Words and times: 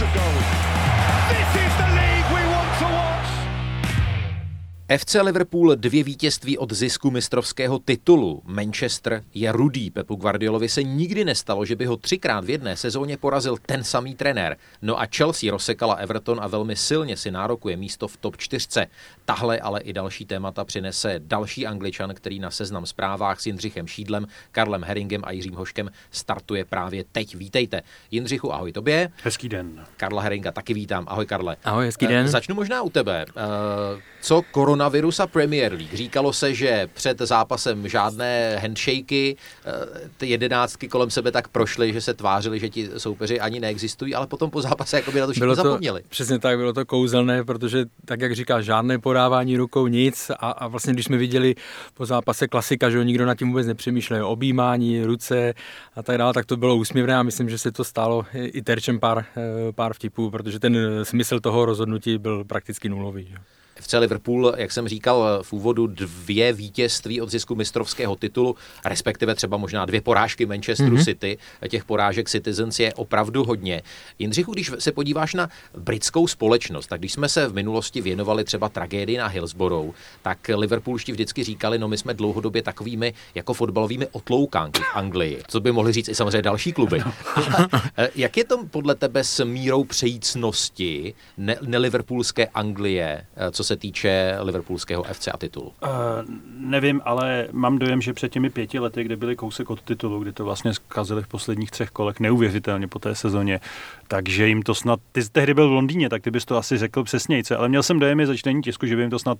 What 0.00 0.16
a 0.16 0.59
FC 4.98 5.16
Liverpool 5.22 5.76
dvě 5.76 6.04
vítězství 6.04 6.58
od 6.58 6.72
zisku 6.72 7.10
mistrovského 7.10 7.78
titulu. 7.78 8.42
Manchester 8.44 9.22
je 9.34 9.52
rudý. 9.52 9.90
Pepu 9.90 10.14
Guardiolovi 10.14 10.68
se 10.68 10.82
nikdy 10.82 11.24
nestalo, 11.24 11.64
že 11.64 11.76
by 11.76 11.86
ho 11.86 11.96
třikrát 11.96 12.44
v 12.44 12.50
jedné 12.50 12.76
sezóně 12.76 13.16
porazil 13.16 13.56
ten 13.66 13.84
samý 13.84 14.14
trenér. 14.14 14.56
No 14.82 15.00
a 15.00 15.06
Chelsea 15.16 15.50
rozsekala 15.50 15.94
Everton 15.94 16.40
a 16.42 16.46
velmi 16.46 16.76
silně 16.76 17.16
si 17.16 17.30
nárokuje 17.30 17.76
místo 17.76 18.08
v 18.08 18.16
top 18.16 18.36
4. 18.36 18.66
Tahle 19.24 19.60
ale 19.60 19.80
i 19.80 19.92
další 19.92 20.26
témata 20.26 20.64
přinese 20.64 21.14
další 21.18 21.66
angličan, 21.66 22.14
který 22.14 22.38
na 22.38 22.50
seznam 22.50 22.86
zprávách 22.86 23.40
s 23.40 23.46
Jindřichem 23.46 23.86
Šídlem, 23.86 24.26
Karlem 24.52 24.84
Heringem 24.84 25.22
a 25.24 25.32
Jiřím 25.32 25.54
Hoškem 25.54 25.90
startuje 26.10 26.64
právě 26.64 27.04
teď. 27.12 27.34
Vítejte. 27.34 27.82
Jindřichu, 28.10 28.52
ahoj 28.52 28.72
tobě. 28.72 29.10
Hezký 29.22 29.48
den. 29.48 29.84
Karla 29.96 30.22
Heringa 30.22 30.52
taky 30.52 30.74
vítám. 30.74 31.04
Ahoj 31.08 31.26
Karle. 31.26 31.56
Ahoj, 31.64 31.84
hezký 31.84 32.06
den. 32.06 32.28
Začnu 32.28 32.54
možná 32.54 32.82
u 32.82 32.90
tebe. 32.90 33.26
Co 34.20 34.42
koronavirus 34.80 35.20
a 35.20 35.26
Premier 35.26 35.72
League? 35.72 35.94
Říkalo 35.94 36.32
se, 36.32 36.54
že 36.54 36.88
před 36.94 37.18
zápasem 37.18 37.88
žádné 37.88 38.56
handshakey, 38.56 39.36
ty 40.16 40.26
jedenáctky 40.26 40.88
kolem 40.88 41.10
sebe 41.10 41.32
tak 41.32 41.48
prošly, 41.48 41.92
že 41.92 42.00
se 42.00 42.14
tvářili, 42.14 42.60
že 42.60 42.68
ti 42.68 42.88
soupeři 42.96 43.40
ani 43.40 43.60
neexistují, 43.60 44.14
ale 44.14 44.26
potom 44.26 44.50
po 44.50 44.62
zápase 44.62 44.96
jako 44.96 45.12
by 45.12 45.20
na 45.20 45.26
to 45.26 45.32
všichni 45.32 45.44
bylo 45.44 45.56
to, 45.56 45.62
zapomněli. 45.62 46.02
Přesně 46.08 46.38
tak, 46.38 46.58
bylo 46.58 46.72
to 46.72 46.86
kouzelné, 46.86 47.44
protože 47.44 47.84
tak, 48.04 48.20
jak 48.20 48.34
říká, 48.34 48.60
žádné 48.60 48.98
podávání 48.98 49.56
rukou, 49.56 49.86
nic 49.86 50.30
a, 50.30 50.50
a 50.50 50.68
vlastně, 50.68 50.92
když 50.92 51.04
jsme 51.04 51.16
viděli 51.16 51.54
po 51.94 52.06
zápase 52.06 52.48
klasika, 52.48 52.90
že 52.90 53.04
nikdo 53.04 53.26
nad 53.26 53.34
tím 53.34 53.48
vůbec 53.48 53.66
nepřemýšlel, 53.66 54.26
objímání, 54.26 55.04
ruce 55.04 55.54
a 55.94 56.02
tak 56.02 56.18
dále, 56.18 56.32
tak 56.32 56.46
to 56.46 56.56
bylo 56.56 56.76
úsměvné 56.76 57.16
a 57.16 57.22
myslím, 57.22 57.48
že 57.48 57.58
se 57.58 57.72
to 57.72 57.84
stálo 57.84 58.26
i 58.32 58.62
terčem 58.62 59.00
pár, 59.00 59.24
pár 59.74 59.94
vtipů, 59.94 60.30
protože 60.30 60.58
ten 60.58 60.78
smysl 61.02 61.40
toho 61.40 61.64
rozhodnutí 61.64 62.18
byl 62.18 62.44
prakticky 62.44 62.88
nulový. 62.88 63.26
Že? 63.26 63.36
FC 63.80 63.92
Liverpool, 63.98 64.54
jak 64.56 64.72
jsem 64.72 64.88
říkal 64.88 65.38
v 65.42 65.52
úvodu, 65.52 65.86
dvě 65.86 66.52
vítězství 66.52 67.20
od 67.20 67.30
zisku 67.30 67.54
mistrovského 67.54 68.16
titulu, 68.16 68.56
respektive 68.84 69.34
třeba 69.34 69.56
možná 69.56 69.86
dvě 69.86 70.00
porážky 70.00 70.46
Manchesteru 70.46 70.96
mm-hmm. 70.96 71.04
City. 71.04 71.38
Těch 71.68 71.84
porážek 71.84 72.28
Citizens 72.28 72.80
je 72.80 72.94
opravdu 72.94 73.44
hodně. 73.44 73.82
Jindřichu, 74.18 74.52
když 74.52 74.70
se 74.78 74.92
podíváš 74.92 75.34
na 75.34 75.48
britskou 75.78 76.26
společnost, 76.26 76.86
tak 76.86 77.00
když 77.00 77.12
jsme 77.12 77.28
se 77.28 77.48
v 77.48 77.54
minulosti 77.54 78.00
věnovali 78.00 78.44
třeba 78.44 78.68
tragédii 78.68 79.18
na 79.18 79.26
Hillsborough, 79.26 79.94
tak 80.22 80.50
Liverpoolští 80.54 81.12
vždycky 81.12 81.44
říkali, 81.44 81.78
no 81.78 81.88
my 81.88 81.98
jsme 81.98 82.14
dlouhodobě 82.14 82.62
takovými 82.62 83.14
jako 83.34 83.54
fotbalovými 83.54 84.06
otloukánky 84.12 84.82
v 84.82 84.96
Anglii, 84.96 85.42
co 85.48 85.60
by 85.60 85.72
mohli 85.72 85.92
říct 85.92 86.08
i 86.08 86.14
samozřejmě 86.14 86.42
další 86.42 86.72
kluby. 86.72 87.02
jak 88.14 88.36
je 88.36 88.44
to 88.44 88.64
podle 88.70 88.94
tebe 88.94 89.24
s 89.24 89.44
mírou 89.44 89.84
přejícnosti 89.84 91.14
ne- 91.36 91.58
neliverpoolské 91.62 92.46
Anglie, 92.46 93.26
co 93.50 93.64
se 93.64 93.69
týče 93.76 94.36
liverpoolského 94.40 95.02
FC 95.02 95.28
a 95.28 95.36
titulu? 95.36 95.66
Uh, 95.66 95.90
nevím, 96.56 97.00
ale 97.04 97.48
mám 97.52 97.78
dojem, 97.78 98.00
že 98.00 98.12
před 98.12 98.32
těmi 98.32 98.50
pěti 98.50 98.78
lety, 98.78 99.04
kdy 99.04 99.16
byli 99.16 99.36
kousek 99.36 99.70
od 99.70 99.82
titulu, 99.82 100.20
kdy 100.20 100.32
to 100.32 100.44
vlastně 100.44 100.74
zkazili 100.74 101.22
v 101.22 101.28
posledních 101.28 101.70
třech 101.70 101.90
kolech 101.90 102.20
neuvěřitelně 102.20 102.88
po 102.88 102.98
té 102.98 103.14
sezóně, 103.14 103.60
takže 104.10 104.48
jim 104.48 104.62
to 104.62 104.74
snad, 104.74 105.00
ty 105.12 105.20
tehdy 105.32 105.54
byl 105.54 105.68
v 105.68 105.72
Londýně, 105.72 106.08
tak 106.08 106.22
ty 106.22 106.30
bys 106.30 106.44
to 106.44 106.56
asi 106.56 106.78
řekl 106.78 107.04
přesnějce, 107.04 107.56
ale 107.56 107.68
měl 107.68 107.82
jsem 107.82 107.98
dojem 107.98 108.26
ze 108.26 108.36
čtení 108.36 108.62
tisku, 108.62 108.86
že 108.86 108.96
by 108.96 109.02
jim 109.02 109.10
to 109.10 109.18
snad 109.18 109.38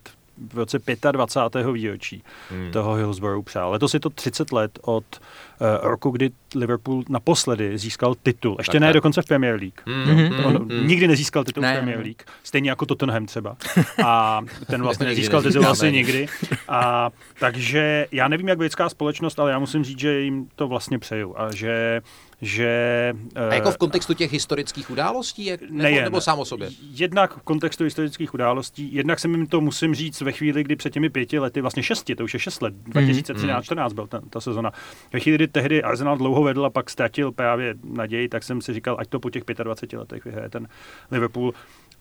v 0.53 0.59
roce 0.59 0.79
25. 1.13 1.67
výročí 1.73 2.23
hmm. 2.51 2.73
toho 2.73 2.95
Hillsborough 2.95 3.45
přál. 3.45 3.71
Letos 3.71 3.95
je 3.95 4.01
to 4.01 4.11
30 4.11 4.53
let 4.53 4.79
od 4.83 5.05
uh, 5.13 5.67
roku, 5.83 6.11
kdy 6.11 6.31
Liverpool 6.55 7.03
naposledy 7.09 7.79
získal 7.79 8.15
titul. 8.23 8.57
Ještě 8.59 8.73
tak, 8.73 8.81
ne 8.81 8.87
tak. 8.87 8.95
dokonce 8.95 9.23
v 9.23 9.27
Premier 9.27 9.55
League. 9.55 9.81
Hmm. 9.87 10.05
Hmm. 10.05 10.45
On 10.45 10.57
hmm. 10.57 10.87
nikdy 10.87 11.09
nezískal 11.09 11.45
titul 11.45 11.63
ne. 11.63 11.75
v 11.75 11.77
Premier 11.77 11.99
League. 11.99 12.23
Stejně 12.45 12.71
jako 12.71 12.87
Tottenham 12.87 13.27
třeba. 13.27 13.57
A 14.05 14.41
ten 14.67 14.83
vlastně 14.83 15.07
nezískal 15.07 15.43
titul 15.43 15.67
asi 15.67 15.93
nikdy. 15.93 16.27
A 16.69 17.11
takže 17.41 18.07
já 18.13 18.29
nevím, 18.29 18.49
jak 18.49 18.59
britská 18.59 18.89
společnost, 18.89 19.39
ale 19.41 19.51
já 19.51 19.59
musím 19.59 19.85
říct, 19.85 19.99
že 19.99 20.21
jim 20.21 20.49
to 20.57 20.69
vlastně 20.69 20.99
přeju. 20.99 21.35
A 21.37 21.55
že 21.55 22.01
že... 22.43 23.15
A 23.51 23.55
jako 23.55 23.71
v 23.71 23.77
kontextu 23.77 24.15
těch 24.15 24.33
historických 24.33 24.91
událostí? 24.91 25.45
Jak, 25.45 25.61
nebo, 25.61 25.83
nejen, 25.83 26.05
nebo 26.05 26.21
sám 26.21 26.39
o 26.39 26.45
sobě? 26.45 26.71
Jednak 26.91 27.37
v 27.37 27.43
kontextu 27.43 27.85
historických 27.85 28.35
událostí, 28.35 28.95
jednak 28.95 29.19
jsem 29.19 29.35
jim 29.35 29.47
to 29.47 29.61
musím 29.61 29.95
říct 29.95 30.21
ve 30.21 30.33
chvíli, 30.33 30.65
kdy 30.65 30.77
před 30.77 30.93
těmi 30.93 31.11
pěti 31.11 31.39
lety, 31.39 31.61
vlastně 31.61 31.83
šesti, 31.83 32.17
to 32.17 32.25
už 32.25 32.35
je 32.35 32.41
šest 32.41 32.63
let, 32.63 32.75
2013-14 32.89 33.89
mm. 33.89 33.95
byl 33.95 34.07
ta, 34.07 34.21
ta 34.31 34.41
sezona. 34.41 34.73
Ve 35.13 35.21
chvíli, 35.21 35.37
kdy 35.37 35.49
tehdy 35.49 35.83
Arsenal 35.83 36.17
dlouho 36.17 36.43
vedl 36.43 36.65
a 36.65 36.71
pak 36.71 36.91
ztratil 36.91 37.33
právě 37.33 37.75
naději, 37.85 38.29
tak 38.29 38.43
jsem 38.43 38.61
si 38.61 38.75
říkal, 38.75 38.97
ať 38.99 39.09
to 39.09 39.21
po 39.21 39.31
těch 39.31 39.43
25 39.65 39.99
letech 39.99 40.25
vyhraje 40.25 40.49
ten 40.51 40.69
Liverpool. 41.11 41.53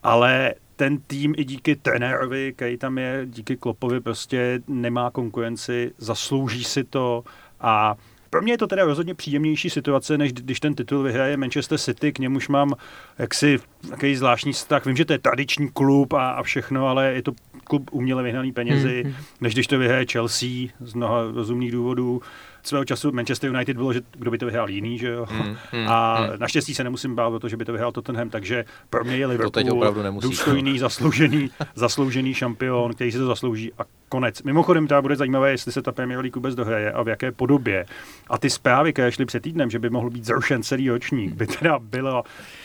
Ale 0.02 0.54
ten 0.76 0.98
tým 0.98 1.34
i 1.36 1.44
díky 1.44 1.76
trenérovi, 1.76 2.52
který 2.52 2.76
tam 2.76 2.98
je, 2.98 3.22
díky 3.26 3.56
Klopovi 3.56 4.00
prostě 4.00 4.60
nemá 4.68 5.10
konkurenci, 5.10 5.92
zaslouží 5.98 6.64
si 6.64 6.84
to 6.84 7.24
a 7.60 7.96
pro 8.30 8.42
mě 8.42 8.52
je 8.52 8.58
to 8.58 8.66
teda 8.66 8.84
rozhodně 8.84 9.14
příjemnější 9.14 9.70
situace, 9.70 10.18
než 10.18 10.32
když 10.32 10.60
ten 10.60 10.74
titul 10.74 11.02
vyhraje 11.02 11.36
Manchester 11.36 11.78
City, 11.78 12.12
k 12.12 12.18
němuž 12.18 12.48
mám 12.48 12.74
jaksi 13.18 13.58
takový 13.88 14.16
zvláštní 14.16 14.52
vztah. 14.52 14.86
Vím, 14.86 14.96
že 14.96 15.04
to 15.04 15.12
je 15.12 15.18
tradiční 15.18 15.68
klub 15.68 16.12
a, 16.12 16.30
a 16.30 16.42
všechno, 16.42 16.86
ale 16.86 17.12
je 17.12 17.22
to 17.22 17.32
klub 17.64 17.90
uměle 17.92 18.22
vyhnaný 18.22 18.52
penězi, 18.52 19.02
mm-hmm. 19.06 19.24
než 19.40 19.54
když 19.54 19.66
to 19.66 19.78
vyhraje 19.78 20.06
Chelsea 20.12 20.48
z 20.80 20.94
mnoha 20.94 21.22
rozumných 21.34 21.72
důvodů 21.72 22.22
svého 22.62 22.84
času 22.84 23.12
Manchester 23.12 23.50
United 23.50 23.76
bylo, 23.76 23.92
že 23.92 24.00
kdo 24.12 24.30
by 24.30 24.38
to 24.38 24.46
vyhrál 24.46 24.70
jiný, 24.70 24.98
že 24.98 25.08
jo. 25.08 25.26
Mm, 25.30 25.56
mm, 25.72 25.88
a 25.88 26.20
mm. 26.20 26.38
naštěstí 26.38 26.74
se 26.74 26.84
nemusím 26.84 27.14
bát 27.14 27.26
o 27.26 27.38
to, 27.38 27.48
že 27.48 27.56
by 27.56 27.64
to 27.64 27.72
vyhrál 27.72 27.92
Tottenham, 27.92 28.30
takže 28.30 28.64
pro 28.90 29.04
mě 29.04 29.16
je 29.16 29.26
Liverpool 29.26 30.20
důstojný, 30.20 30.78
zasloužený, 30.78 31.50
zasloužený 31.74 32.34
šampion, 32.34 32.94
který 32.94 33.12
si 33.12 33.18
to 33.18 33.26
zaslouží 33.26 33.72
a 33.78 33.82
konec. 34.08 34.42
Mimochodem, 34.42 34.86
to 34.86 35.02
bude 35.02 35.16
zajímavé, 35.16 35.50
jestli 35.50 35.72
se 35.72 35.82
ta 35.82 35.92
Premier 35.92 36.20
League 36.20 36.36
vůbec 36.36 36.54
dohraje 36.54 36.92
a 36.92 37.02
v 37.02 37.08
jaké 37.08 37.32
podobě. 37.32 37.86
A 38.30 38.38
ty 38.38 38.50
zprávy, 38.50 38.92
které 38.92 39.12
šly 39.12 39.26
před 39.26 39.42
týdnem, 39.42 39.70
že 39.70 39.78
by 39.78 39.90
mohl 39.90 40.10
být 40.10 40.24
zrušen 40.24 40.62
celý 40.62 40.90
ročník, 40.90 41.32
by 41.32 41.46
teda 41.46 41.78
byla 41.78 42.22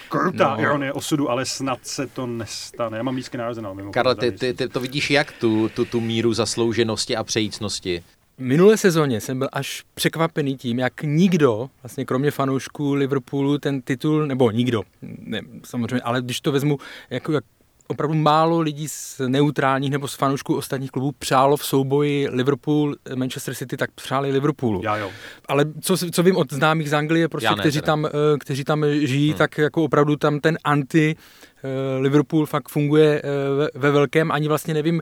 krutá 0.10 0.56
no. 0.56 0.62
ironie 0.62 0.94
osudu, 0.94 1.30
ale 1.30 1.46
snad 1.46 1.80
se 1.84 2.08
to 2.08 2.28
nestane. 2.28 2.98
Já 2.98 3.04
mám 3.04 3.16
blízké 3.16 3.38
na 3.38 3.54
Karle, 3.92 4.16
ty, 4.16 4.32
ty, 4.32 4.54
ty, 4.54 4.70
to 4.70 4.80
vidíš 4.80 5.12
jak 5.12 5.32
tu, 5.32 5.70
tu, 5.70 5.86
tu 5.86 6.02
míru 6.02 6.34
zaslouženosti 6.34 7.16
a 7.16 7.24
přejícnosti? 7.24 8.04
Minulé 8.38 8.78
sezóně 8.78 9.22
jsem 9.22 9.40
byl 9.40 9.50
až 9.52 9.84
překvapený 9.94 10.58
tím, 10.58 10.80
jak 10.80 11.04
nikdo, 11.04 11.70
vlastně 11.84 12.06
kromě 12.06 12.32
fanoušků 12.32 12.94
Liverpoolu, 12.94 13.58
ten 13.58 13.82
titul, 13.82 14.28
nebo 14.28 14.52
nikdo, 14.52 14.82
ne, 15.02 15.42
samozřejmě, 15.64 16.02
ale 16.02 16.22
když 16.22 16.42
to 16.42 16.52
vezmu, 16.52 16.78
jako, 17.10 17.32
jak 17.32 17.44
opravdu 17.88 18.16
málo 18.16 18.60
lidí 18.60 18.90
z 18.90 19.22
neutrálních 19.28 19.92
nebo 19.92 20.08
z 20.08 20.16
fanoušků 20.16 20.56
ostatních 20.56 20.92
klubů 20.92 21.12
přálo 21.20 21.58
v 21.58 21.66
souboji 21.66 22.28
Liverpool, 22.30 22.96
Manchester 23.16 23.56
City, 23.56 23.78
tak 23.78 23.92
přáli 23.92 24.32
Liverpoolu. 24.32 24.82
Já 24.84 24.98
jo. 24.98 25.12
Ale 25.48 25.66
co, 25.82 25.98
co 25.98 26.24
vím 26.24 26.36
od 26.36 26.54
známých 26.54 26.90
z 26.90 26.94
Anglie, 26.94 27.30
prostě, 27.30 27.50
ne, 27.50 27.56
kteří, 27.60 27.82
tam, 27.82 28.06
eh, 28.06 28.10
kteří 28.40 28.64
tam 28.64 28.86
žijí, 29.00 29.30
hmm. 29.30 29.38
tak 29.38 29.58
jako 29.58 29.84
opravdu 29.84 30.16
tam 30.16 30.40
ten 30.40 30.58
anti 30.64 31.16
eh, 31.64 32.00
Liverpool 32.00 32.46
fakt 32.46 32.70
funguje 32.70 33.22
eh, 33.24 33.56
ve, 33.56 33.70
ve 33.76 33.92
velkém, 33.92 34.32
ani 34.32 34.48
vlastně 34.48 34.74
nevím, 34.74 35.02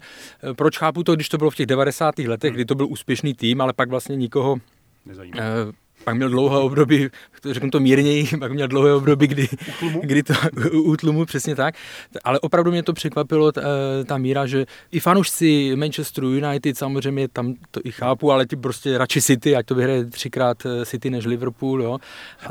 proč 0.56 0.78
chápu 0.78 1.04
to, 1.04 1.16
když 1.16 1.30
to 1.30 1.38
bylo 1.38 1.50
v 1.50 1.56
těch 1.56 1.66
90. 1.66 2.20
letech, 2.20 2.50
hmm. 2.50 2.56
kdy 2.56 2.66
to 2.66 2.76
byl 2.76 2.88
úspěšný 2.90 3.34
tým, 3.34 3.62
ale 3.62 3.74
pak 3.74 3.90
vlastně 3.90 4.16
nikoho 4.16 4.58
Nezajímá 5.06 5.40
pak 6.03 6.16
měl 6.16 6.30
dlouhé 6.30 6.58
období, 6.58 7.09
řeknu 7.52 7.69
to 7.69 7.80
mírněji, 7.80 8.28
pak 8.40 8.52
měl 8.52 8.68
dlouhé 8.68 8.94
období, 8.94 9.28
kdy, 9.28 9.47
kdy 10.02 10.24
to 10.24 10.34
útlumu, 10.72 11.25
přesně 11.25 11.56
tak. 11.56 11.75
Ale 12.24 12.39
opravdu 12.39 12.72
mě 12.72 12.83
to 12.83 12.94
překvapilo, 12.94 13.51
ta, 13.51 13.62
ta 14.06 14.18
míra, 14.18 14.45
že 14.45 14.66
i 14.92 15.00
fanoušci 15.00 15.75
Manchesteru 15.75 16.30
United 16.30 16.78
samozřejmě 16.78 17.28
tam 17.28 17.54
to 17.72 17.80
i 17.83 17.92
chápu, 17.92 18.31
ale 18.31 18.45
ti 18.45 18.56
prostě 18.56 18.98
radši 18.98 19.22
City, 19.22 19.56
ať 19.56 19.66
to 19.66 19.75
vyhraje 19.75 20.06
třikrát 20.06 20.66
eh, 20.66 20.86
City 20.86 21.10
než 21.10 21.25
Liverpool. 21.25 21.81
Jo. 21.81 21.89
Ale, 21.89 22.00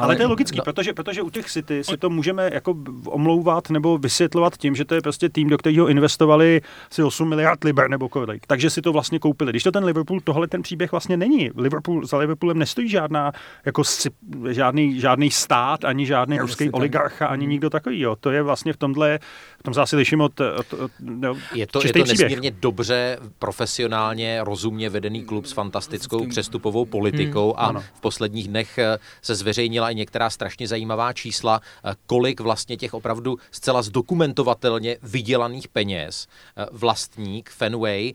ale 0.06 0.16
to 0.16 0.22
je 0.22 0.26
logický, 0.26 0.58
no, 0.58 0.64
protože, 0.64 0.92
protože 0.92 1.22
u 1.22 1.30
těch 1.30 1.50
City 1.50 1.84
si 1.84 1.96
to 1.96 2.10
můžeme 2.10 2.50
jako 2.52 2.76
omlouvat 3.04 3.70
nebo 3.70 3.98
vysvětlovat 3.98 4.56
tím, 4.56 4.74
že 4.74 4.84
to 4.84 4.94
je 4.94 5.00
prostě 5.00 5.28
tým, 5.28 5.48
do 5.48 5.58
kterého 5.58 5.88
investovali 5.88 6.60
si 6.90 7.02
8 7.02 7.28
miliard 7.28 7.64
liber 7.64 7.90
nebo 7.90 8.08
kolik. 8.08 8.46
Takže 8.46 8.70
si 8.70 8.82
to 8.82 8.92
vlastně 8.92 9.18
koupili. 9.18 9.52
Když 9.52 9.62
to 9.62 9.72
ten 9.72 9.84
Liverpool, 9.84 10.20
tohle 10.20 10.48
ten 10.48 10.62
příběh 10.62 10.92
vlastně 10.92 11.16
není. 11.16 11.50
Liverpool, 11.56 12.06
za 12.06 12.18
Liverpoolem 12.18 12.58
nestojí 12.58 12.88
žádná 12.88 13.32
jako 13.64 13.84
si, 13.84 14.10
žádný, 14.50 15.00
žádný 15.00 15.30
stát, 15.30 15.84
ani 15.84 16.06
žádný 16.06 16.38
ruský 16.38 16.70
oligarcha, 16.70 17.26
ani 17.26 17.46
nikdo 17.46 17.70
takový. 17.70 18.00
Jo. 18.00 18.16
To 18.16 18.30
je 18.30 18.42
vlastně 18.42 18.72
v 18.72 18.76
tomhle, 18.76 19.18
v 19.58 19.62
tom 19.62 19.74
zase 19.74 19.96
liším 19.96 20.20
od, 20.20 20.40
od, 20.40 20.72
od 20.72 20.90
no, 21.00 21.36
Je 21.54 21.66
to, 21.66 21.86
je 21.86 21.92
to 21.92 21.98
nesmírně 21.98 22.50
dobře, 22.50 23.18
profesionálně, 23.38 24.40
rozumně 24.44 24.90
vedený 24.90 25.24
klub 25.24 25.46
s 25.46 25.52
fantastickou 25.52 26.26
přestupovou 26.26 26.84
politikou 26.84 27.52
hmm, 27.52 27.64
a 27.64 27.66
ano. 27.66 27.84
v 27.94 28.00
posledních 28.00 28.48
dnech 28.48 28.78
eh, 28.78 28.98
se 29.22 29.34
zveřejnila 29.34 29.90
i 29.90 29.94
některá 29.94 30.30
strašně 30.30 30.68
zajímavá 30.68 31.12
čísla, 31.12 31.60
eh, 31.84 31.94
kolik 32.06 32.40
vlastně 32.40 32.76
těch 32.76 32.94
opravdu 32.94 33.36
zcela 33.50 33.82
zdokumentovatelně 33.82 34.96
vydělaných 35.02 35.68
peněz 35.68 36.26
eh, 36.56 36.66
vlastník 36.72 37.50
Fenway 37.50 38.12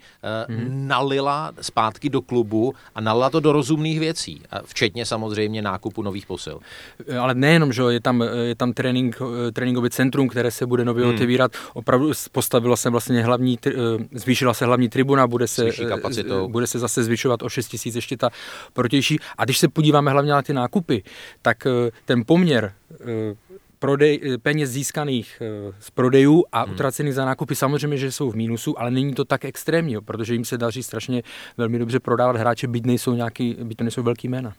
hmm. 0.50 0.88
nalila 0.88 1.52
zpátky 1.62 2.10
do 2.10 2.22
klubu 2.22 2.74
a 2.96 3.02
nalila 3.02 3.30
to 3.30 3.40
do 3.40 3.52
rozumných 3.52 4.00
věcí, 4.00 4.42
včetně 4.66 5.06
samozřejmě 5.06 5.17
samozřejmě 5.18 5.62
nákupu 5.62 6.04
nových 6.04 6.26
posil. 6.26 6.60
Ale 7.20 7.34
nejenom, 7.34 7.74
že 7.74 7.82
je 7.90 8.00
tam, 8.00 8.22
je 8.22 8.56
tam 8.56 8.74
trénink, 8.74 9.18
tréninkový 9.54 9.90
centrum, 9.90 10.30
které 10.30 10.52
se 10.52 10.66
bude 10.66 10.86
nově 10.86 11.06
hmm. 11.06 11.16
otevírat. 11.16 11.52
Opravdu 11.74 12.12
postavilo 12.32 12.78
se 12.78 12.90
vlastně 12.90 13.24
hlavní, 13.24 13.60
zvýšila 14.12 14.54
se 14.54 14.66
hlavní 14.66 14.90
tribuna, 14.90 15.28
bude 15.28 15.48
se, 15.48 15.70
bude 16.48 16.68
se 16.68 16.80
zase 16.80 17.04
zvyšovat 17.04 17.42
o 17.42 17.50
6 17.50 17.68
tisíc 17.68 17.96
ještě 17.96 18.18
ta 18.18 18.30
protější. 18.74 19.20
A 19.38 19.46
když 19.46 19.58
se 19.58 19.68
podíváme 19.68 20.12
hlavně 20.12 20.32
na 20.32 20.42
ty 20.42 20.54
nákupy, 20.54 21.04
tak 21.42 21.68
ten 22.06 22.24
poměr 22.26 22.74
prodej, 23.80 24.20
eh, 24.24 24.38
peněz 24.38 24.70
získaných 24.70 25.42
eh, 25.42 25.74
z 25.80 25.90
prodejů 25.90 26.44
a 26.52 26.64
hmm. 26.64 26.74
utracených 26.74 27.14
za 27.14 27.26
nákupy 27.26 27.56
samozřejmě, 27.56 27.98
že 27.98 28.12
jsou 28.12 28.32
v 28.32 28.36
mínusu, 28.36 28.80
ale 28.80 28.92
není 28.92 29.14
to 29.14 29.26
tak 29.26 29.46
extrémní, 29.46 29.98
protože 30.06 30.34
jim 30.34 30.46
se 30.46 30.58
daří 30.58 30.84
strašně 30.84 31.24
velmi 31.58 31.80
dobře 31.80 32.00
prodávat 32.00 32.36
hráče, 32.36 32.68
byť 32.68 32.86
nejsou 32.86 33.14
nějaký, 33.14 33.58
byť 33.64 33.78
to 33.78 33.84
nejsou 33.84 34.04
velký 34.04 34.28
jména. 34.28 34.54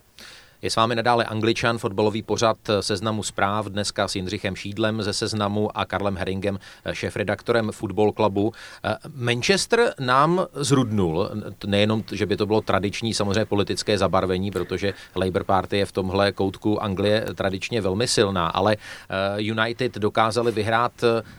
Je 0.63 0.71
s 0.71 0.77
vámi 0.77 0.95
nadále 0.95 1.25
Angličan, 1.25 1.79
fotbalový 1.79 2.23
pořad 2.23 2.57
seznamu 2.81 3.23
zpráv, 3.23 3.67
dneska 3.67 4.09
s 4.09 4.17
Jindřichem 4.17 4.57
Šídlem 4.57 5.03
ze 5.03 5.13
seznamu 5.13 5.79
a 5.79 5.85
Karlem 5.85 6.17
Heringem, 6.17 6.59
šéf-redaktorem 6.93 7.73
Football 7.73 8.13
Clubu. 8.13 8.53
Manchester 9.15 9.95
nám 10.01 10.47
zrudnul, 10.55 11.31
nejenom, 11.67 12.05
že 12.13 12.27
by 12.27 12.37
to 12.37 12.47
bylo 12.47 12.61
tradiční 12.61 13.15
samozřejmě 13.15 13.45
politické 13.45 13.99
zabarvení, 13.99 14.51
protože 14.51 14.95
Labour 15.17 15.45
Party 15.45 15.79
je 15.79 15.87
v 15.87 15.93
tomhle 15.93 16.33
koutku 16.33 16.83
Anglie 16.83 17.27
tradičně 17.35 17.81
velmi 17.81 18.09
silná, 18.09 18.47
ale 18.47 18.77
eh, 18.77 19.43
United 19.43 19.95
dokázali 19.95 20.53
vyhrát 20.53 20.93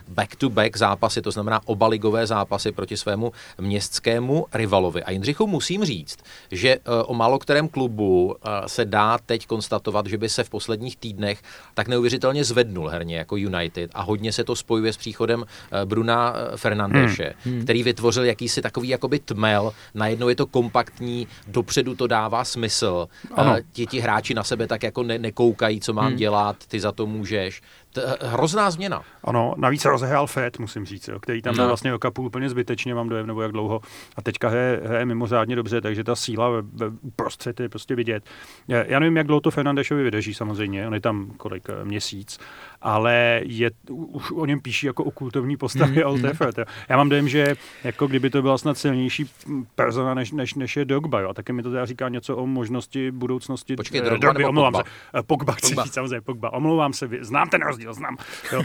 back-to-back 0.08 0.78
zápasy, 0.78 1.22
to 1.22 1.32
znamená 1.32 1.62
oba 1.66 1.88
ligové 1.88 2.28
zápasy 2.28 2.72
proti 2.72 2.98
svému 2.98 3.32
městskému 3.62 4.46
rivalovi. 4.54 5.04
A 5.04 5.12
Jindřichu 5.12 5.48
musím 5.48 5.86
říct, 5.86 6.20
že 6.52 6.70
eh, 6.70 6.80
o 7.06 7.14
málo 7.14 7.40
kterém 7.40 7.68
klubu 7.68 8.36
eh, 8.36 8.70
se 8.70 8.86
dá 8.86 9.09
teď 9.18 9.48
konstatovat, 9.48 10.08
že 10.08 10.18
by 10.18 10.30
se 10.30 10.44
v 10.44 10.50
posledních 10.50 10.98
týdnech 10.98 11.42
tak 11.74 11.88
neuvěřitelně 11.88 12.44
zvednul 12.44 12.88
herně 12.88 13.18
jako 13.18 13.38
United 13.38 13.92
a 13.94 14.02
hodně 14.02 14.32
se 14.34 14.44
to 14.44 14.56
spojuje 14.56 14.94
s 14.94 14.98
příchodem 14.98 15.46
eh, 15.72 15.86
Bruna 15.86 16.34
eh, 16.36 16.58
Fernandeše, 16.58 17.34
hmm. 17.44 17.54
hmm. 17.54 17.64
který 17.64 17.84
vytvořil 17.84 18.24
jakýsi 18.24 18.62
takový 18.62 18.90
jakoby 18.90 19.20
tmel, 19.20 19.72
najednou 19.94 20.30
je 20.30 20.36
to 20.36 20.46
kompaktní, 20.46 21.28
dopředu 21.48 21.96
to 21.96 22.08
dává 22.08 22.44
smysl, 22.44 23.08
ano. 23.34 23.56
ti, 23.72 23.86
ti 23.86 24.00
hráči 24.00 24.34
na 24.34 24.44
sebe 24.44 24.68
tak 24.68 24.84
jako 24.84 25.04
ne, 25.04 25.18
nekoukají, 25.18 25.80
co 25.80 25.94
mám 25.94 26.08
hmm. 26.08 26.16
dělat, 26.16 26.56
ty 26.68 26.80
za 26.80 26.92
to 26.92 27.06
můžeš. 27.06 27.62
T- 27.94 28.18
hrozná 28.22 28.72
změna. 28.72 29.02
Ano, 29.24 29.54
navíc 29.58 29.86
rozehrál 29.86 30.28
Fed, 30.28 30.60
musím 30.60 30.86
říct, 30.86 31.08
jo, 31.08 31.20
který 31.20 31.42
tam 31.42 31.56
no. 31.56 31.68
vlastně 31.68 31.94
o 31.94 32.00
kapu 32.00 32.24
úplně 32.24 32.50
zbytečně, 32.50 32.96
mám 32.96 33.10
dojem, 33.10 33.28
nebo 33.28 33.42
jak 33.42 33.52
dlouho. 33.52 33.82
A 34.16 34.22
teďka 34.22 34.52
je, 34.52 34.82
je 34.98 35.06
mimořádně 35.06 35.56
dobře, 35.56 35.82
takže 35.82 36.04
ta 36.04 36.16
síla 36.16 36.50
ve, 36.50 36.62
ve 36.62 36.88
uprostřed 37.02 37.60
je 37.60 37.70
prostě 37.70 37.96
vidět. 37.96 38.24
Já 38.68 39.00
nevím, 39.00 39.18
jak 39.18 39.28
dlouho 39.28 39.42
to 39.42 39.52
Fernandešovi 39.52 40.04
vydrží 40.04 40.34
samozřejmě, 40.34 40.88
on 40.88 40.94
je 40.94 41.00
tam 41.00 41.32
kolik, 41.38 41.70
eh, 41.70 41.86
měsíc, 41.86 42.40
ale 42.82 43.42
je, 43.46 43.72
už 43.90 44.32
o 44.32 44.46
něm 44.46 44.60
píší 44.60 44.88
jako 44.88 45.04
o 45.04 45.12
kultovní 45.12 45.58
postavě 45.58 46.04
mm, 46.04 46.10
Old 46.10 46.22
Trafford. 46.22 46.58
Mm. 46.58 46.64
Já 46.90 46.98
mám 46.98 47.10
dojem, 47.10 47.28
že 47.28 47.56
jako 47.84 48.08
kdyby 48.08 48.30
to 48.30 48.42
byla 48.42 48.58
snad 48.58 48.78
silnější 48.78 49.30
persona, 49.76 50.14
než, 50.14 50.32
než, 50.32 50.54
než 50.54 50.78
je 50.78 50.86
Dogba. 50.86 51.20
Jo. 51.20 51.34
Taky 51.34 51.54
mi 51.54 51.64
to 51.64 51.70
teda 51.70 51.86
říká 51.86 52.10
něco 52.10 52.38
o 52.38 52.48
možnosti 52.48 53.12
budoucnosti. 53.12 53.76
Počkej, 53.76 54.02
Drogba 54.02 54.18
Drogby, 54.18 54.46
omlouvám 54.46 54.74
Pogba? 54.74 54.84
se. 55.16 55.24
Pogba 55.24 55.54
chci 55.54 55.70
Pogba. 55.70 55.84
říct, 55.84 55.94
samozřejmě 55.94 56.22
Pogba. 56.22 56.54
Omlouvám 56.54 56.94
se, 56.94 57.10
znám 57.22 57.50
ten 57.50 57.62
rozdíl, 57.62 57.94
znám. 57.94 58.18
Jo. 58.54 58.64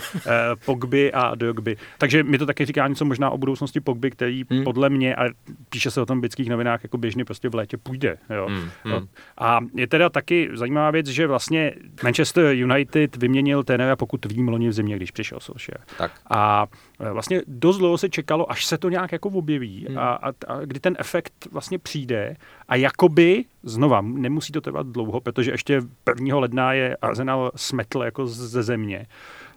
Pogby 0.64 1.12
a 1.12 1.34
Dogby. 1.34 1.76
Takže 1.98 2.22
mi 2.22 2.38
to 2.38 2.46
taky 2.46 2.64
říká 2.64 2.88
něco 2.88 3.04
možná 3.04 3.30
o 3.30 3.38
budoucnosti 3.38 3.80
Pogby, 3.80 4.10
který 4.10 4.44
mm. 4.50 4.64
podle 4.64 4.90
mě, 4.90 5.16
a 5.16 5.24
píše 5.68 5.90
se 5.90 6.00
o 6.00 6.06
tom 6.06 6.18
v 6.18 6.20
britských 6.20 6.48
novinách, 6.48 6.82
jako 6.82 6.98
běžně 6.98 7.24
prostě 7.24 7.48
v 7.48 7.54
létě 7.54 7.76
půjde. 7.76 8.16
Jo. 8.30 8.48
Mm. 8.48 8.70
Jo. 8.84 9.02
A 9.38 9.60
je 9.74 9.86
teda 9.86 10.08
taky 10.08 10.50
zajímavá 10.52 10.90
věc, 10.90 11.06
že 11.06 11.26
vlastně 11.26 11.72
Manchester 12.02 12.54
United 12.54 13.16
vyměnil 13.16 13.64
trenéra 13.64 13.96
pokud 14.04 14.32
vím, 14.32 14.48
loni 14.48 14.68
v 14.68 14.72
zimě, 14.72 14.96
když 14.96 15.10
přišel 15.10 15.40
Solskjaer. 15.40 15.80
Tak. 15.98 16.12
A 16.30 16.66
e, 17.00 17.10
vlastně 17.10 17.42
dost 17.46 17.78
dlouho 17.78 17.98
se 17.98 18.08
čekalo, 18.08 18.52
až 18.52 18.66
se 18.66 18.78
to 18.78 18.88
nějak 18.88 19.12
jako 19.12 19.28
objeví 19.28 19.86
hmm. 19.88 19.98
a, 19.98 20.12
a, 20.12 20.28
a 20.28 20.60
kdy 20.64 20.80
ten 20.80 20.96
efekt 20.98 21.32
vlastně 21.52 21.78
přijde 21.78 22.36
a 22.68 22.76
jakoby, 22.76 23.44
znova, 23.62 24.00
nemusí 24.00 24.52
to 24.52 24.60
trvat 24.60 24.86
dlouho, 24.86 25.20
protože 25.20 25.50
ještě 25.50 25.82
1. 26.20 26.38
ledna 26.38 26.72
je 26.72 26.96
Arsenal 26.96 27.52
smetl 27.56 28.02
jako 28.02 28.26
ze 28.26 28.62
země, 28.62 29.06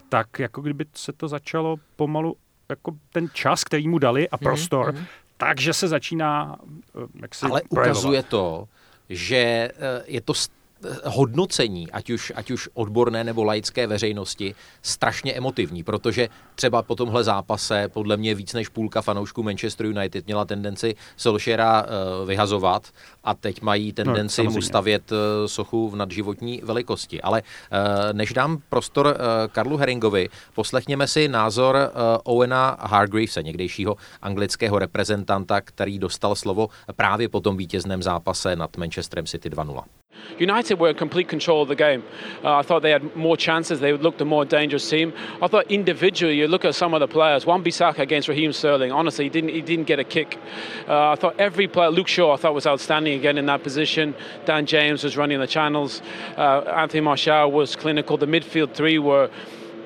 tak 0.08 0.38
jako 0.38 0.60
kdyby 0.60 0.84
se 0.94 1.12
to 1.12 1.28
začalo 1.28 1.76
pomalu, 1.96 2.36
jako 2.68 2.92
ten 3.12 3.28
čas, 3.32 3.64
který 3.64 3.88
mu 3.88 3.98
dali 3.98 4.28
a 4.28 4.36
hmm, 4.36 4.44
prostor, 4.44 4.94
hmm. 4.94 5.04
takže 5.36 5.72
se 5.72 5.88
začíná 5.88 6.56
e, 6.96 7.20
jak 7.22 7.34
si 7.34 7.46
Ale 7.46 7.60
projevovat. 7.68 7.96
ukazuje 7.96 8.22
to, 8.22 8.68
že 9.08 9.36
e, 9.36 9.70
je 10.06 10.20
to 10.20 10.34
hodnocení, 11.04 11.90
ať 11.90 12.10
už, 12.10 12.32
ať 12.34 12.50
už 12.50 12.68
odborné 12.74 13.24
nebo 13.24 13.44
laické 13.44 13.86
veřejnosti, 13.86 14.54
strašně 14.82 15.32
emotivní, 15.32 15.84
protože 15.84 16.28
třeba 16.54 16.82
po 16.82 16.94
tomhle 16.94 17.24
zápase 17.24 17.88
podle 17.88 18.16
mě 18.16 18.34
víc 18.34 18.52
než 18.52 18.68
půlka 18.68 19.02
fanoušků 19.02 19.42
Manchester 19.42 19.86
United 19.86 20.26
měla 20.26 20.44
tendenci 20.44 20.94
Solskjaera 21.16 21.82
uh, 21.82 22.28
vyhazovat 22.28 22.88
a 23.24 23.34
teď 23.34 23.62
mají 23.62 23.92
tendenci 23.92 24.44
no, 24.44 24.50
mu 24.50 24.62
stavět 24.62 25.12
uh, 25.12 25.18
sochu 25.46 25.90
v 25.90 25.96
nadživotní 25.96 26.60
velikosti. 26.64 27.22
Ale 27.22 27.42
uh, 27.42 27.78
než 28.12 28.32
dám 28.32 28.58
prostor 28.68 29.16
Karlu 29.52 29.76
Herringovi, 29.76 30.28
poslechněme 30.54 31.06
si 31.06 31.28
názor 31.28 31.92
Owena 32.24 32.76
Hargreavese, 32.80 33.42
někdejšího 33.42 33.96
anglického 34.22 34.78
reprezentanta, 34.78 35.60
který 35.60 35.98
dostal 35.98 36.34
slovo 36.34 36.68
právě 36.96 37.28
po 37.28 37.40
tom 37.40 37.56
vítězném 37.56 38.02
zápase 38.02 38.56
nad 38.56 38.76
Manchesterem 38.76 39.26
City 39.26 39.50
2-0. 39.50 39.84
United 40.38 40.78
were 40.78 40.90
in 40.90 40.96
complete 40.96 41.28
control 41.28 41.62
of 41.62 41.68
the 41.68 41.74
game. 41.74 42.02
Uh, 42.44 42.56
I 42.56 42.62
thought 42.62 42.82
they 42.82 42.90
had 42.90 43.14
more 43.16 43.36
chances. 43.36 43.80
They 43.80 43.92
looked 43.92 44.20
a 44.20 44.24
more 44.24 44.44
dangerous 44.44 44.88
team. 44.88 45.12
I 45.42 45.48
thought 45.48 45.70
individually, 45.70 46.36
you 46.36 46.48
look 46.48 46.64
at 46.64 46.74
some 46.74 46.94
of 46.94 47.00
the 47.00 47.08
players. 47.08 47.46
Wan 47.46 47.64
Bissaka 47.64 47.98
against 47.98 48.28
Raheem 48.28 48.52
Sterling. 48.52 48.92
Honestly, 48.92 49.24
he 49.24 49.30
didn't 49.30 49.50
he 49.50 49.60
didn't 49.60 49.86
get 49.86 49.98
a 49.98 50.04
kick. 50.04 50.38
Uh, 50.86 51.10
I 51.10 51.14
thought 51.16 51.38
every 51.38 51.68
player. 51.68 51.90
Luke 51.90 52.08
Shaw, 52.08 52.34
I 52.34 52.36
thought 52.36 52.54
was 52.54 52.66
outstanding 52.66 53.18
again 53.18 53.38
in 53.38 53.46
that 53.46 53.62
position. 53.62 54.14
Dan 54.44 54.66
James 54.66 55.04
was 55.04 55.16
running 55.16 55.40
the 55.40 55.46
channels. 55.46 56.02
Uh, 56.36 56.60
Anthony 56.60 57.00
Martial 57.00 57.50
was 57.50 57.76
clinical. 57.76 58.16
The 58.16 58.26
midfield 58.26 58.74
three 58.74 58.98
were 58.98 59.30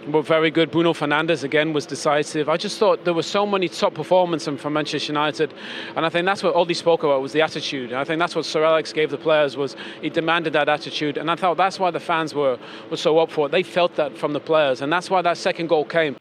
were 0.08 0.22
very 0.22 0.50
good. 0.50 0.70
Bruno 0.70 0.92
Fernandes 0.92 1.44
again 1.44 1.72
was 1.72 1.86
decisive. 1.86 2.48
I 2.48 2.56
just 2.56 2.78
thought 2.78 3.04
there 3.04 3.14
were 3.14 3.22
so 3.22 3.46
many 3.46 3.68
top 3.68 3.94
performances 3.94 4.60
from 4.60 4.72
Manchester 4.72 5.12
United, 5.12 5.54
and 5.96 6.04
I 6.04 6.08
think 6.08 6.26
that's 6.26 6.42
what 6.42 6.54
Aldi 6.54 6.76
spoke 6.76 7.02
about 7.02 7.22
was 7.22 7.32
the 7.32 7.42
attitude. 7.42 7.90
And 7.90 7.98
I 7.98 8.04
think 8.04 8.18
that's 8.18 8.34
what 8.34 8.44
Sir 8.44 8.64
Alex 8.64 8.92
gave 8.92 9.10
the 9.10 9.18
players 9.18 9.56
was 9.56 9.76
he 10.00 10.10
demanded 10.10 10.52
that 10.54 10.68
attitude, 10.68 11.18
and 11.18 11.30
I 11.30 11.36
thought 11.36 11.56
that's 11.56 11.78
why 11.78 11.90
the 11.90 12.00
fans 12.00 12.34
were 12.34 12.58
were 12.90 12.96
so 12.96 13.18
up 13.18 13.30
for 13.30 13.46
it. 13.46 13.52
They 13.52 13.62
felt 13.62 13.94
that 13.96 14.16
from 14.16 14.32
the 14.32 14.40
players, 14.40 14.80
and 14.80 14.92
that's 14.92 15.10
why 15.10 15.22
that 15.22 15.38
second 15.38 15.68
goal 15.68 15.84
came. 15.84 16.16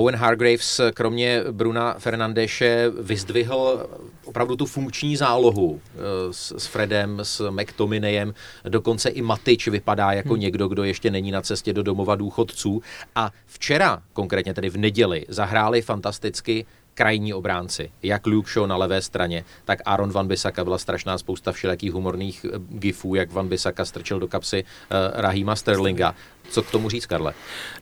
Owen 0.00 0.16
Hargraves 0.16 0.80
kromě 0.94 1.44
Bruna 1.50 1.94
Fernandeše 1.98 2.90
vyzdvihl 3.00 3.86
opravdu 4.24 4.56
tu 4.56 4.66
funkční 4.66 5.16
zálohu 5.16 5.80
eh, 5.84 5.98
s, 6.30 6.54
s 6.58 6.66
Fredem, 6.66 7.20
s 7.22 7.50
McTominayem, 7.50 8.34
dokonce 8.68 9.08
i 9.08 9.22
Matič 9.22 9.68
vypadá 9.68 10.12
jako 10.12 10.32
hmm. 10.32 10.40
někdo, 10.40 10.68
kdo 10.68 10.84
ještě 10.84 11.10
není 11.10 11.30
na 11.30 11.42
cestě 11.42 11.72
do 11.72 11.82
domova 11.82 12.16
důchodců. 12.16 12.82
A 13.14 13.30
včera, 13.46 14.02
konkrétně 14.12 14.54
tedy 14.54 14.70
v 14.70 14.76
neděli, 14.76 15.26
zahráli 15.28 15.82
fantasticky 15.82 16.66
krajní 16.94 17.34
obránci, 17.34 17.90
jak 18.02 18.26
Luke 18.26 18.50
Shaw 18.50 18.66
na 18.66 18.76
levé 18.76 19.02
straně, 19.02 19.44
tak 19.64 19.78
Aaron 19.84 20.12
Van 20.12 20.28
Bissaka 20.28 20.64
byla 20.64 20.78
strašná 20.78 21.18
spousta 21.18 21.52
všelijakých 21.52 21.92
humorných 21.92 22.44
eh, 22.44 22.58
gifů, 22.68 23.14
jak 23.14 23.32
Van 23.32 23.48
Bissaka 23.48 23.84
strčil 23.84 24.20
do 24.20 24.28
kapsy 24.28 24.64
uh, 24.64 24.96
Rahima 25.20 25.56
Sterlinga. 25.56 26.14
Co 26.50 26.62
k 26.62 26.70
tomu 26.70 26.88
říct, 26.88 27.06
Karle? 27.06 27.34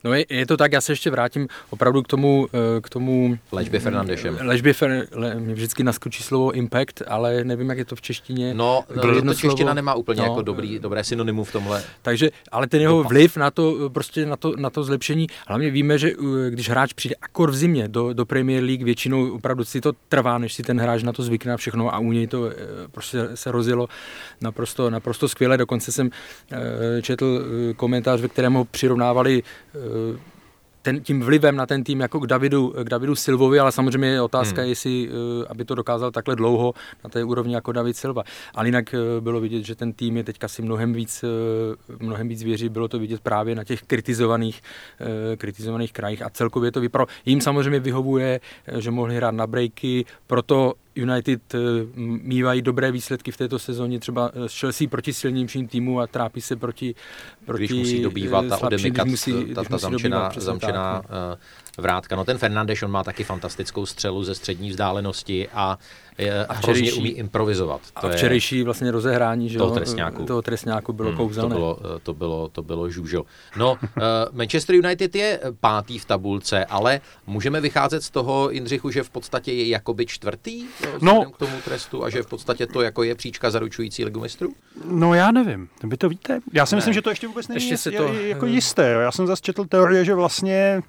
No 0.04 0.14
je, 0.14 0.25
je 0.28 0.46
to 0.46 0.56
tak, 0.56 0.72
já 0.72 0.80
se 0.80 0.92
ještě 0.92 1.10
vrátím 1.10 1.48
opravdu 1.70 2.02
k 2.02 2.08
tomu... 2.08 2.48
Eh, 2.52 2.80
k 2.80 2.88
tomu 2.88 3.38
Ležbě 3.52 3.80
Fernandešem. 3.80 4.38
Ležbě 4.40 4.72
Fer, 4.72 5.06
le, 5.12 5.34
mě 5.34 5.54
vždycky 5.54 5.84
naskočí 5.84 6.22
slovo 6.22 6.52
impact, 6.52 7.02
ale 7.08 7.44
nevím, 7.44 7.68
jak 7.68 7.78
je 7.78 7.84
to 7.84 7.96
v 7.96 8.00
češtině. 8.00 8.54
No, 8.54 8.84
to 9.00 9.08
jedno 9.14 9.32
to 9.32 9.38
čeština 9.38 9.56
slovo. 9.56 9.75
nemá 9.75 9.94
úplně 9.94 10.22
no, 10.22 10.28
jako 10.28 10.42
dobrý, 10.42 10.78
dobré 10.78 11.04
synonymum 11.04 11.44
v 11.44 11.52
tomhle. 11.52 11.82
Takže, 12.02 12.30
ale 12.52 12.66
ten 12.66 12.80
jeho 12.80 13.04
vliv 13.04 13.37
na 13.37 13.50
to, 13.50 13.90
prostě 13.90 14.26
na 14.26 14.37
to, 14.37 14.56
na 14.56 14.70
to 14.70 14.84
zlepšení, 14.84 15.26
hlavně 15.46 15.70
víme, 15.70 15.98
že 15.98 16.12
když 16.50 16.70
hráč 16.70 16.92
přijde 16.92 17.14
akor 17.22 17.50
v 17.50 17.56
zimě 17.56 17.88
do, 17.88 18.12
do 18.12 18.26
Premier 18.26 18.64
League, 18.64 18.82
většinou 18.82 19.34
opravdu 19.34 19.64
si 19.64 19.80
to 19.80 19.92
trvá, 20.08 20.38
než 20.38 20.54
si 20.54 20.62
ten 20.62 20.80
hráč 20.80 21.02
na 21.02 21.12
to 21.12 21.22
zvykne 21.22 21.52
a 21.52 21.56
všechno 21.56 21.94
a 21.94 21.98
u 21.98 22.12
něj 22.12 22.26
to 22.26 22.46
eh, 22.46 22.54
prostě 22.90 23.18
se 23.34 23.52
rozjelo 23.52 23.88
naprosto, 24.40 24.90
naprosto 24.90 25.28
skvěle. 25.28 25.56
Dokonce 25.56 25.92
jsem 25.92 26.10
eh, 26.52 27.02
četl 27.02 27.44
komentář, 27.76 28.20
ve 28.20 28.28
kterém 28.28 28.56
ho 28.59 28.65
přirovnávali 28.65 29.43
eh, 29.75 30.19
ten, 30.83 31.00
tím 31.00 31.21
vlivem 31.21 31.57
na 31.57 31.67
ten 31.67 31.85
tým 31.85 32.00
jako 32.00 32.21
k 32.21 32.27
Davidu, 32.27 32.75
k 32.85 32.88
Davidu 32.88 33.15
Silvovi, 33.15 33.59
ale 33.59 33.73
samozřejmě 33.73 34.09
je 34.09 34.23
otázka, 34.23 34.61
hmm. 34.62 34.69
jestli, 34.69 35.09
eh, 35.09 35.47
aby 35.49 35.65
to 35.65 35.75
dokázal 35.75 36.11
takhle 36.11 36.37
dlouho 36.37 36.75
na 37.05 37.11
té 37.11 37.25
úrovni 37.25 37.55
jako 37.55 37.73
David 37.73 37.97
Silva. 37.97 38.23
Ale 38.55 38.69
jinak 38.69 38.95
eh, 38.95 39.21
bylo 39.21 39.41
vidět, 39.41 39.65
že 39.65 39.75
ten 39.75 39.93
tým 39.93 40.17
je 40.17 40.25
teďka 40.25 40.49
si 40.49 40.62
mnohem 40.62 40.93
víc, 40.93 41.25
mnohem 41.99 42.29
víc 42.29 42.43
věří, 42.43 42.69
bylo 42.69 42.88
to 42.88 42.99
vidět 42.99 43.21
právě 43.21 43.55
na 43.55 43.65
těch 43.65 43.83
kritizovaných, 43.83 44.62
kritizovaných 45.37 45.93
krajích 45.93 46.23
a 46.23 46.31
celkově 46.31 46.73
to 46.73 46.81
vypadalo. 46.81 47.09
Jím 47.27 47.41
samozřejmě 47.41 47.81
vyhovuje, 47.81 48.41
že 48.79 48.91
mohli 48.91 49.17
hrát 49.17 49.31
na 49.31 49.47
breaky, 49.47 50.05
proto 50.27 50.75
United 50.99 51.55
mývají 52.23 52.62
dobré 52.62 52.93
výsledky 52.93 53.31
v 53.31 53.37
této 53.37 53.59
sezóně, 53.59 54.00
třeba 54.00 54.31
s 54.47 54.61
Chelsea 54.61 54.88
proti 54.88 55.12
silnějším 55.12 55.69
týmu 55.69 56.00
a 56.00 56.07
trápí 56.07 56.40
se 56.40 56.57
proti, 56.57 56.95
proti 57.45 57.64
Když 57.64 57.78
musí 57.78 58.02
dobývat 58.02 58.52
a 58.52 58.59
odemykat 58.59 59.07
musí, 59.07 59.45
ta, 59.55 59.64
ta 59.64 59.78
zamčená, 59.78 60.31
zamčená 60.37 61.02
tak, 61.02 61.38
vrátka. 61.78 62.16
No 62.16 62.25
ten 62.25 62.38
Fernandeš, 62.38 62.82
on 62.82 62.90
má 62.90 63.04
taky 63.04 63.25
fantastickou 63.25 63.87
střelu 63.87 64.25
ze 64.25 64.35
střední 64.35 64.70
vzdálenosti 64.70 65.49
a, 65.49 65.78
je, 66.18 66.47
a 66.47 66.54
hrozně 66.54 66.92
umí 66.92 67.11
improvizovat. 67.11 67.80
To 68.00 68.06
a 68.06 68.11
včerejší 68.11 68.58
je, 68.58 68.64
vlastně 68.64 68.90
rozehrání 68.90 69.49
že 69.49 69.58
toho 69.58 69.75
trestňáku. 69.75 70.25
toho 70.25 70.42
trestňáku 70.42 70.92
bylo 70.92 71.08
hmm, 71.08 71.16
kouzelné. 71.16 71.54
To 71.54 71.58
bylo, 71.58 71.78
to 72.02 72.14
bylo, 72.14 72.49
to 72.49 72.62
bylo 72.62 72.90
žůžo. 72.90 73.25
No, 73.56 73.73
uh, 73.73 74.02
Manchester 74.32 74.75
United 74.75 75.14
je 75.14 75.40
pátý 75.61 75.99
v 75.99 76.04
tabulce, 76.04 76.64
ale 76.64 77.00
můžeme 77.26 77.61
vycházet 77.61 78.02
z 78.02 78.11
toho, 78.11 78.50
Jindřichu, 78.50 78.90
že 78.90 79.02
v 79.02 79.11
podstatě 79.11 79.52
je 79.52 79.68
jakoby 79.68 80.06
čtvrtý 80.06 80.64
no, 81.00 81.25
k 81.25 81.37
tomu 81.37 81.56
trestu 81.64 82.04
a 82.04 82.11
že 82.11 82.23
v 82.23 82.26
podstatě 82.26 82.66
to 82.66 82.82
jako 82.82 83.02
je 83.02 83.14
příčka 83.14 83.50
zaručující 83.50 84.04
ligu 84.04 84.20
mistrů? 84.20 84.54
No 84.85 85.14
já 85.14 85.30
nevím, 85.30 85.68
vy 85.85 85.97
to 85.97 86.08
víte? 86.08 86.40
Já 86.52 86.66
si 86.66 86.75
ne. 86.75 86.76
myslím, 86.76 86.94
že 86.94 87.02
to 87.02 87.11
ještě 87.11 87.26
vůbec 87.26 87.49
není 87.49 87.61
ještě 87.61 87.76
se 87.76 87.90
to, 87.90 88.12
jako 88.12 88.47
jisté. 88.47 88.90
Já 88.90 89.12
jsem 89.12 89.26
zase 89.26 89.42
četl 89.42 89.64
teorie, 89.64 90.04
že 90.04 90.14
vlastně 90.14 90.82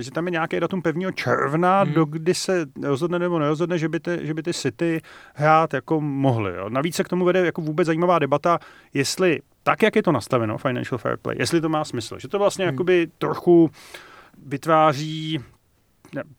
že 0.00 0.10
tam 0.10 0.26
je 0.26 0.30
nějaký 0.30 0.60
datum 0.60 0.82
pevního 0.82 1.12
června, 1.12 1.82
hmm. 1.82 1.92
do 1.92 2.04
kdy 2.04 2.34
se 2.34 2.66
rozhodne 2.82 3.18
nebo 3.18 3.38
nerozhodne, 3.38 3.78
že 3.78 3.88
by 3.88 4.00
ty, 4.00 4.18
že 4.22 4.34
by 4.34 4.42
ty 4.42 4.54
City 4.54 5.00
hrát 5.34 5.74
jako 5.74 6.00
mohly. 6.00 6.52
Jo. 6.56 6.68
Navíc 6.68 6.94
se 6.94 7.04
k 7.04 7.08
tomu 7.08 7.24
vede 7.24 7.46
jako 7.46 7.60
vůbec 7.60 7.86
zajímavá 7.86 8.18
debata, 8.18 8.58
jestli 8.94 9.40
tak, 9.62 9.82
jak 9.82 9.96
je 9.96 10.02
to 10.02 10.12
nastaveno, 10.12 10.58
Financial 10.58 10.98
Fair 10.98 11.16
Play, 11.16 11.36
jestli 11.38 11.60
to 11.60 11.68
má 11.68 11.84
smysl. 11.84 12.18
Že 12.18 12.28
to 12.28 12.38
vlastně 12.38 12.64
hmm. 12.64 12.74
jakoby 12.74 13.08
trochu 13.18 13.70
vytváří 14.46 15.40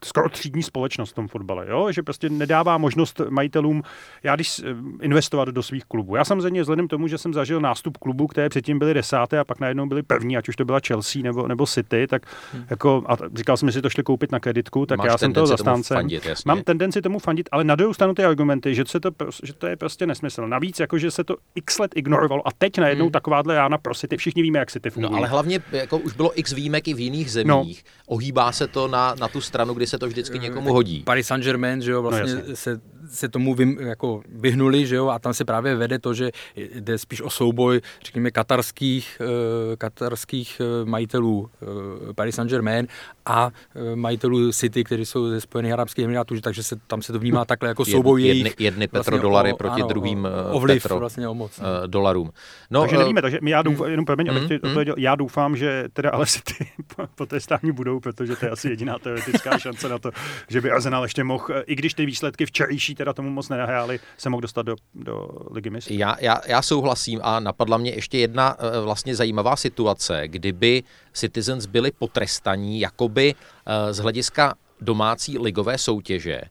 skoro 0.04 0.30
třídní 0.30 0.64
společnost 0.64 1.12
v 1.12 1.14
tom 1.14 1.28
fotbale, 1.28 1.66
jo? 1.70 1.92
že 1.92 2.04
prostě 2.04 2.30
nedává 2.30 2.78
možnost 2.78 3.22
majitelům, 3.30 3.84
já 4.24 4.36
když 4.36 4.60
eh, 4.60 4.76
investovat 5.02 5.48
do 5.50 5.64
svých 5.64 5.86
klubů. 5.86 6.16
Já 6.16 6.26
samozřejmě 6.26 6.62
vzhledem 6.62 6.88
tomu, 6.88 7.08
že 7.08 7.18
jsem 7.18 7.34
zažil 7.34 7.62
nástup 7.62 7.98
klubu, 7.98 8.28
které 8.28 8.50
předtím 8.50 8.80
byly 8.80 8.94
desáté 8.94 9.40
a 9.40 9.44
pak 9.44 9.60
najednou 9.60 9.86
byly 9.86 10.04
první, 10.04 10.38
ať 10.38 10.50
už 10.50 10.56
to 10.56 10.66
byla 10.66 10.80
Chelsea 10.88 11.22
nebo, 11.22 11.48
nebo 11.48 11.68
City, 11.68 12.08
tak 12.08 12.26
hmm. 12.54 12.66
jako, 12.70 13.04
a 13.08 13.18
říkal 13.36 13.58
jsem, 13.58 13.70
že 13.70 13.74
si 13.74 13.82
to 13.82 13.90
šli 13.90 14.04
koupit 14.04 14.32
na 14.32 14.40
kreditku, 14.40 14.86
tak 14.86 14.98
Máš 14.98 15.08
já 15.08 15.18
jsem 15.18 15.34
toho 15.34 15.48
zastánce. 15.48 15.94
Fandit, 15.94 16.24
Mám 16.46 16.62
tendenci 16.62 17.02
tomu 17.02 17.20
fandit, 17.20 17.50
ale 17.52 17.64
na 17.64 17.76
druhou 17.76 17.94
stranu 17.94 18.14
ty 18.14 18.24
argumenty, 18.24 18.76
že, 18.76 18.84
se 18.88 19.00
to, 19.00 19.12
že 19.44 19.54
to 19.54 19.68
je 19.68 19.76
prostě 19.76 20.06
nesmysl. 20.06 20.48
Navíc, 20.48 20.80
jako, 20.80 20.98
že 20.98 21.12
se 21.12 21.24
to 21.24 21.36
x 21.56 21.80
let 21.80 21.92
ignorovalo 21.96 22.48
a 22.48 22.52
teď 22.58 22.78
najednou 22.78 23.06
hmm. 23.06 23.12
takováhle 23.12 23.56
rána 23.56 23.78
pro 23.78 23.94
City, 23.96 24.18
všichni 24.18 24.42
víme, 24.42 24.60
jak 24.60 24.72
City 24.72 24.90
fungují. 24.90 25.12
No 25.12 25.18
ale 25.18 25.28
hlavně 25.28 25.60
jako 25.72 25.98
už 25.98 26.14
bylo 26.14 26.40
x 26.40 26.52
výjimek 26.52 26.88
i 26.88 26.94
v 26.94 27.00
jiných 27.00 27.32
zemích. 27.32 27.84
No. 27.86 28.16
Ohýbá 28.16 28.52
se 28.52 28.68
to 28.68 28.88
na, 28.88 29.16
na 29.20 29.28
tu 29.28 29.42
stranu, 29.42 29.63
kdy 29.74 29.88
se 29.88 29.98
to 29.98 30.08
vždycky 30.08 30.40
někomu 30.40 30.74
hodí. 30.74 31.04
Paris 31.04 31.28
Saint-Germain, 31.28 31.82
že 31.82 31.92
jo, 31.92 32.02
no, 32.02 32.10
vlastně 32.10 32.36
no, 32.36 32.56
se, 32.56 32.82
se 33.08 33.30
tomu 33.30 33.56
vym, 33.56 33.78
jako 33.80 34.22
vyhnuli, 34.30 34.86
že 34.86 34.96
jo, 34.96 35.08
a 35.08 35.20
tam 35.20 35.34
se 35.34 35.46
právě 35.46 35.76
vede 35.76 36.00
to, 36.00 36.14
že 36.14 36.32
jde 36.56 36.98
spíš 36.98 37.22
o 37.22 37.30
souboj, 37.30 37.82
řekněme, 38.06 38.32
katarských, 38.32 39.22
uh, 39.22 39.28
katarských 39.76 40.62
uh, 40.82 40.90
majitelů 40.90 41.40
uh, 41.40 42.14
Paris 42.14 42.36
Saint-Germain 42.36 42.88
a 43.26 43.52
majitelů 43.96 44.52
City, 44.52 44.84
kteří 44.84 45.06
jsou 45.06 45.30
ze 45.30 45.42
Spojených 45.42 45.74
Arabských 45.74 46.06
Emirátů, 46.06 46.42
takže 46.42 46.64
se, 46.64 46.76
tam 46.88 47.02
se 47.02 47.14
to 47.14 47.20
vnímá 47.20 47.46
takhle 47.46 47.70
jako 47.70 47.86
souboj 47.86 48.24
jedny, 48.24 48.40
jejich. 48.40 48.56
Jedny 48.60 48.88
petrodolary 48.88 49.50
vlastně 49.50 49.58
proti 49.58 49.82
ano, 49.82 49.88
druhým 49.88 50.28
o, 50.52 50.60
vliv, 50.60 50.84
petro, 50.84 51.00
vlastně 51.00 51.28
o 51.28 51.34
moc. 51.34 51.60
Uh, 51.60 51.66
dolarům. 51.88 52.32
No, 52.72 52.82
takže 52.82 52.98
nevíme, 52.98 53.22
takže 53.22 53.40
já 53.48 53.62
doufám, 53.62 53.90
jenom 53.90 54.06
promiň, 54.06 54.32
mm, 54.32 54.40
mm. 54.40 54.94
já 54.98 55.16
doufám, 55.16 55.56
že 55.56 55.86
teda 55.94 56.10
ale 56.10 56.26
City 56.26 56.68
potrestáni 57.16 57.72
budou, 57.72 58.00
protože 58.00 58.36
to 58.36 58.46
je 58.46 58.52
asi 58.52 58.70
jediná 58.70 59.00
teoretická 59.00 59.58
šance 59.58 59.90
na 59.90 60.00
to, 60.00 60.12
že 60.48 60.62
by 60.62 60.72
Arsenal 60.72 61.04
ještě 61.04 61.24
mohl, 61.24 61.46
i 61.66 61.76
když 61.76 61.94
ty 61.94 62.06
výsledky 62.06 62.46
včerejší 62.46 62.93
teda 62.96 63.14
tomu 63.14 63.30
moc 63.30 63.50
nenahráli, 63.50 64.00
se 64.18 64.30
mohl 64.30 64.42
dostat 64.42 64.62
do, 64.62 64.76
do 64.96 65.30
ligy 65.52 65.70
mistrů. 65.70 65.96
Já, 65.96 66.16
já, 66.20 66.42
já 66.48 66.62
souhlasím 66.62 67.20
a 67.24 67.40
napadla 67.40 67.78
mě 67.78 67.92
ještě 67.92 68.18
jedna 68.18 68.56
eh, 68.60 68.80
vlastně 68.80 69.16
zajímavá 69.16 69.56
situace, 69.56 70.28
kdyby 70.28 70.84
Citizens 71.14 71.66
byli 71.66 71.92
potrestaní 71.92 72.80
jakoby 72.80 73.36
eh, 73.66 73.94
z 73.94 73.98
hlediska 73.98 74.56
domácí 74.82 75.40
ligové 75.40 75.78
soutěže 75.78 76.42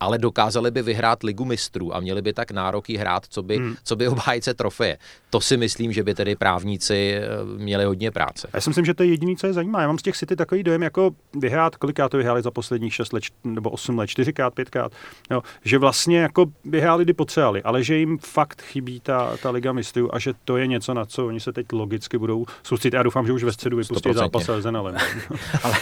ale 0.00 0.18
dokázali 0.18 0.70
by 0.70 0.82
vyhrát 0.82 1.22
ligu 1.22 1.44
mistrů 1.44 1.96
a 1.96 2.00
měli 2.00 2.22
by 2.22 2.32
tak 2.32 2.50
nároky 2.50 2.96
hrát, 2.96 3.26
co 3.28 3.42
by, 3.42 3.56
hmm. 3.56 3.74
co 3.84 3.96
by 3.96 4.08
obhájce 4.08 4.54
trofeje. 4.54 4.98
To 5.30 5.40
si 5.40 5.56
myslím, 5.56 5.92
že 5.92 6.02
by 6.02 6.14
tedy 6.14 6.36
právníci 6.36 7.14
eh, 7.14 7.28
měli 7.56 7.84
hodně 7.84 8.10
práce. 8.10 8.48
Já 8.52 8.60
si 8.60 8.70
myslím, 8.70 8.84
že 8.84 8.94
to 8.94 9.02
je 9.02 9.08
jediné, 9.08 9.36
co 9.36 9.46
je 9.46 9.52
zajímá. 9.52 9.80
Já 9.80 9.86
mám 9.86 9.98
z 9.98 10.02
těch 10.02 10.16
City 10.16 10.36
takový 10.36 10.62
dojem, 10.62 10.82
jako 10.82 11.10
vyhrát, 11.34 11.76
kolikrát 11.76 12.08
to 12.08 12.16
vyhráli 12.16 12.42
za 12.42 12.50
posledních 12.50 12.94
6 12.94 13.12
let 13.12 13.24
nebo 13.44 13.70
8 13.70 13.98
let, 13.98 14.06
4krát, 14.06 14.50
5krát, 14.50 14.90
jo, 15.30 15.42
že 15.64 15.78
vlastně 15.78 16.18
jako 16.18 16.46
vyhráli, 16.64 17.04
kdy 17.04 17.12
potřebovali, 17.12 17.62
ale 17.62 17.82
že 17.82 17.96
jim 17.96 18.18
fakt 18.18 18.62
chybí 18.62 19.00
ta, 19.00 19.36
ta 19.42 19.50
liga 19.50 19.72
mistrů 19.72 20.14
a 20.14 20.18
že 20.18 20.32
to 20.44 20.56
je 20.56 20.66
něco, 20.66 20.94
na 20.94 21.04
co 21.04 21.26
oni 21.26 21.40
se 21.40 21.52
teď 21.52 21.66
logicky 21.72 22.18
budou 22.18 22.46
soustředit. 22.62 22.96
Já 22.96 23.02
doufám, 23.02 23.26
že 23.26 23.32
už 23.32 23.44
ve 23.44 23.52
středu 23.52 23.76
vypustí 23.76 24.12
zápas 24.12 24.44
s 24.44 24.48
Arsenalem. 24.48 24.96
ale 25.62 25.74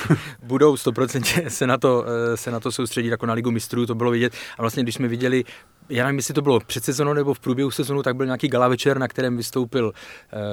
budou 0.43 0.75
100% 0.75 1.49
se 1.49 1.67
na 1.67 1.79
to, 1.79 2.05
eh, 2.33 2.37
se 2.37 2.51
na 2.51 2.61
to 2.61 2.73
soustředit 2.73 3.09
jako 3.09 3.27
na 3.27 3.35
ligu 3.35 3.51
mistrů, 3.51 3.87
to 3.87 3.95
bylo 3.95 4.08
bylo 4.09 4.13
vidět. 4.13 4.33
A 4.59 4.63
vlastně, 4.63 4.83
když 4.83 4.95
jsme 4.95 5.09
viděli, 5.09 5.45
já 5.89 6.05
nevím, 6.05 6.19
jestli 6.19 6.35
to 6.35 6.43
bylo 6.43 6.61
před 6.61 6.85
sezónou 6.85 7.13
nebo 7.13 7.35
v 7.35 7.41
průběhu 7.41 7.71
sezónu, 7.71 8.03
tak 8.03 8.17
byl 8.17 8.27
nějaký 8.27 8.49
gala 8.49 8.69
večer, 8.69 8.99
na 8.99 9.09
kterém 9.09 9.37
vystoupil 9.37 9.87
uh, 9.87 9.93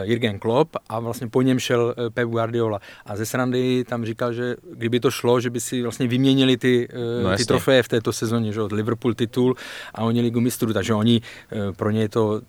Jürgen 0.10 0.40
Klopp 0.40 0.76
a 0.90 1.00
vlastně 1.00 1.28
po 1.28 1.42
něm 1.42 1.60
šel 1.60 1.96
uh, 1.98 2.10
Pep 2.10 2.30
Guardiola. 2.30 2.80
A 3.06 3.16
ze 3.16 3.26
srandy 3.26 3.84
tam 3.84 4.06
říkal, 4.06 4.34
že 4.34 4.56
kdyby 4.74 5.00
to 5.00 5.12
šlo, 5.12 5.40
že 5.40 5.50
by 5.50 5.60
si 5.60 5.82
vlastně 5.82 6.08
vyměnili 6.08 6.58
ty, 6.58 6.88
uh, 6.88 7.32
no, 7.32 7.38
ty 7.38 7.46
trofeje 7.46 7.84
v 7.84 7.88
této 7.88 8.14
sezóně, 8.14 8.54
že 8.54 8.62
od 8.62 8.72
Liverpool 8.72 9.14
titul 9.14 9.56
a 9.94 10.02
oni 10.02 10.22
ligu 10.22 10.40
mistrů, 10.40 10.74
takže 10.74 10.94
oni 10.94 11.22
uh, 11.22 11.74
pro 11.74 11.92
ně 11.92 12.02
je 12.02 12.10
to 12.10 12.42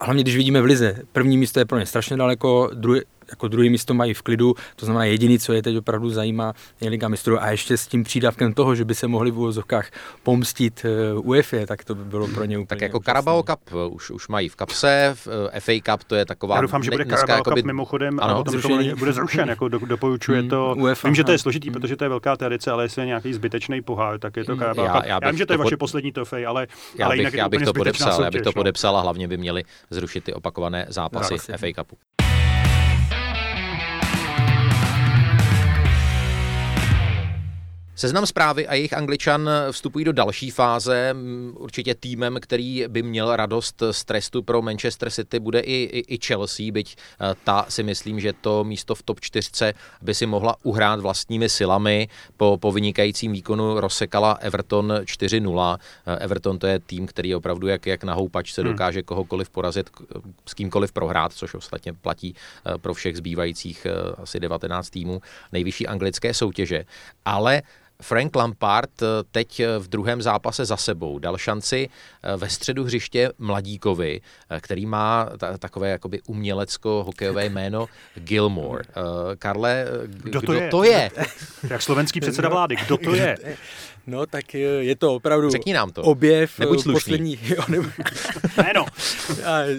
a 0.00 0.04
hlavně, 0.04 0.22
když 0.22 0.36
vidíme 0.36 0.62
v 0.62 0.64
Lize, 0.64 1.02
první 1.12 1.38
místo 1.38 1.58
je 1.58 1.64
pro 1.64 1.78
ně 1.78 1.86
strašně 1.86 2.16
daleko, 2.16 2.70
druhé, 2.74 3.00
jako 3.30 3.48
druhý 3.48 3.70
místo 3.70 3.94
mají 3.94 4.14
v 4.14 4.22
klidu, 4.22 4.54
to 4.76 4.86
znamená 4.86 5.04
jediný, 5.04 5.38
co 5.38 5.52
je 5.52 5.62
teď 5.62 5.76
opravdu 5.76 6.10
zajímá, 6.10 6.54
je 6.80 6.90
Liga 6.90 7.08
mistrů 7.08 7.42
a 7.42 7.50
ještě 7.50 7.76
s 7.76 7.86
tím 7.86 8.04
přídavkem 8.04 8.54
toho, 8.54 8.74
že 8.74 8.84
by 8.84 8.94
se 8.94 9.08
mohli 9.08 9.30
v 9.30 9.38
úvozovkách 9.38 9.90
pomstit 10.22 10.86
uh, 11.14 11.28
UEFA, 11.28 11.66
tak 11.66 11.84
to 11.84 11.94
by 11.94 12.04
bylo 12.04 12.28
pro 12.28 12.44
ně 12.44 12.58
úplně 12.58 12.66
Tak 12.66 12.80
jako 12.80 13.00
Carabao 13.00 13.42
Cup 13.42 13.60
uh, 13.72 13.94
už, 13.94 14.10
už 14.10 14.28
mají 14.28 14.48
v 14.48 14.56
kapse, 14.56 15.10
v, 15.14 15.28
eh, 15.52 15.60
FA 15.60 15.72
Cup 15.84 16.04
to 16.04 16.14
je 16.14 16.26
taková... 16.26 16.54
Já 16.54 16.60
doufám, 16.60 16.82
že 16.82 16.90
bude 16.90 17.04
Carabao 17.04 17.44
Cup 17.44 17.64
mimochodem 17.64 18.18
ano, 18.22 18.34
a 18.34 18.36
potom 18.36 18.60
zrušený. 18.60 18.94
bude 18.94 19.12
zrušen, 19.12 19.48
jako 19.48 19.68
do, 19.68 19.78
doporučuje 19.78 20.40
hmm, 20.40 20.50
to. 20.50 20.74
UEFA, 20.78 21.08
Vím, 21.08 21.14
že 21.14 21.24
to 21.24 21.32
je 21.32 21.38
složitý, 21.38 21.68
hmm. 21.68 21.80
protože 21.80 21.96
to 21.96 22.04
je 22.04 22.08
velká 22.08 22.36
tradice, 22.36 22.70
ale 22.70 22.84
jestli 22.84 23.02
je 23.02 23.06
nějaký 23.06 23.32
zbytečný 23.32 23.82
pohár, 23.82 24.18
tak 24.18 24.36
je 24.36 24.44
to 24.44 24.52
hmm. 24.52 24.60
Carabao. 24.60 24.84
Já, 24.84 25.06
já, 25.06 25.18
já 25.22 25.30
vím, 25.30 25.38
že 25.38 25.46
to 25.46 25.52
je 25.52 25.56
vaše 25.56 25.76
poslední 25.76 26.12
trofej, 26.12 26.46
ale, 26.46 26.66
já 26.98 27.10
bych, 27.10 27.34
já 27.34 27.48
bych 27.48 27.62
to 27.62 27.72
podepsal, 27.72 28.22
já 28.22 28.30
bych 28.30 28.42
to 28.42 28.48
no. 28.48 28.52
podepsal 28.52 28.96
a 28.96 29.00
hlavně 29.00 29.28
by 29.28 29.36
měli 29.36 29.64
zrušit 29.90 30.24
ty 30.24 30.34
opakované 30.34 30.86
zápasy 30.88 31.38
FA 31.38 31.66
Cupu. 31.76 31.96
Seznam 37.96 38.26
zprávy 38.26 38.68
a 38.68 38.74
jejich 38.74 38.92
angličan 38.92 39.50
vstupují 39.70 40.04
do 40.04 40.12
další 40.12 40.50
fáze. 40.50 41.14
Určitě 41.54 41.94
týmem, 41.94 42.38
který 42.40 42.84
by 42.88 43.02
měl 43.02 43.36
radost 43.36 43.82
z 43.90 44.04
trestu 44.04 44.42
pro 44.42 44.62
Manchester 44.62 45.10
City, 45.10 45.40
bude 45.40 45.60
i, 45.60 45.72
i, 45.72 46.14
i 46.14 46.18
Chelsea, 46.26 46.72
byť 46.72 46.96
eh, 46.96 47.34
ta 47.44 47.66
si 47.68 47.82
myslím, 47.82 48.20
že 48.20 48.32
to 48.32 48.64
místo 48.64 48.94
v 48.94 49.02
top 49.02 49.20
4 49.20 49.72
by 50.02 50.14
si 50.14 50.26
mohla 50.26 50.56
uhrát 50.62 51.00
vlastními 51.00 51.48
silami. 51.48 52.08
Po, 52.36 52.56
po 52.60 52.72
vynikajícím 52.72 53.32
výkonu 53.32 53.80
rozsekala 53.80 54.32
Everton 54.32 54.92
4-0. 55.04 55.78
Eh, 56.06 56.18
Everton 56.18 56.58
to 56.58 56.66
je 56.66 56.78
tým, 56.78 57.06
který 57.06 57.34
opravdu 57.34 57.66
jak, 57.66 57.86
jak 57.86 58.04
na 58.04 58.14
houpačce 58.14 58.62
hmm. 58.62 58.72
dokáže 58.72 59.02
kohokoliv 59.02 59.50
porazit, 59.50 59.90
s 60.46 60.54
kýmkoliv 60.54 60.92
prohrát, 60.92 61.32
což 61.32 61.54
ostatně 61.54 61.92
platí 61.92 62.34
eh, 62.34 62.78
pro 62.78 62.94
všech 62.94 63.16
zbývajících 63.16 63.86
asi 64.18 64.40
19 64.40 64.90
týmů 64.90 65.20
nejvyšší 65.52 65.86
anglické 65.86 66.34
soutěže. 66.34 66.84
Ale 67.24 67.62
Frank 68.02 68.36
Lampard 68.36 69.02
eh, 69.02 69.06
teď 69.30 69.60
eh, 69.60 69.78
v 69.78 69.88
druhém 69.88 70.22
zápase 70.22 70.64
za 70.64 70.76
sebou 70.76 71.18
dal 71.18 71.38
šanci 71.38 71.88
eh, 72.22 72.36
ve 72.36 72.48
středu 72.48 72.84
hřiště 72.84 73.32
mladíkovi, 73.38 74.20
který 74.60 74.86
má 74.86 75.28
takové 75.58 75.90
jakoby 75.90 76.20
umělecko-hokejové 76.26 77.44
jméno 77.44 77.86
Gilmore. 78.14 78.84
Karle, 79.38 79.86
kdo, 80.06 80.30
kdo 80.30 80.42
to 80.42 80.52
je? 80.52 80.68
To 80.68 80.84
je? 80.84 81.10
Jak 81.70 81.82
slovenský 81.82 82.20
předseda 82.20 82.48
vlády, 82.48 82.76
kdo 82.86 82.96
to 82.96 83.14
je? 83.14 83.36
No, 84.06 84.26
tak 84.26 84.54
je 84.54 84.96
to 84.96 85.14
opravdu 85.14 85.50
Řekni 85.50 85.72
nám 85.72 85.90
to. 85.90 86.02
objev 86.02 86.58
Nebuď 86.58 86.80
slušný. 86.80 86.92
posledních... 86.92 87.50
Jo, 87.56 87.62
nebo... 87.68 87.88
Jméno. 88.56 88.86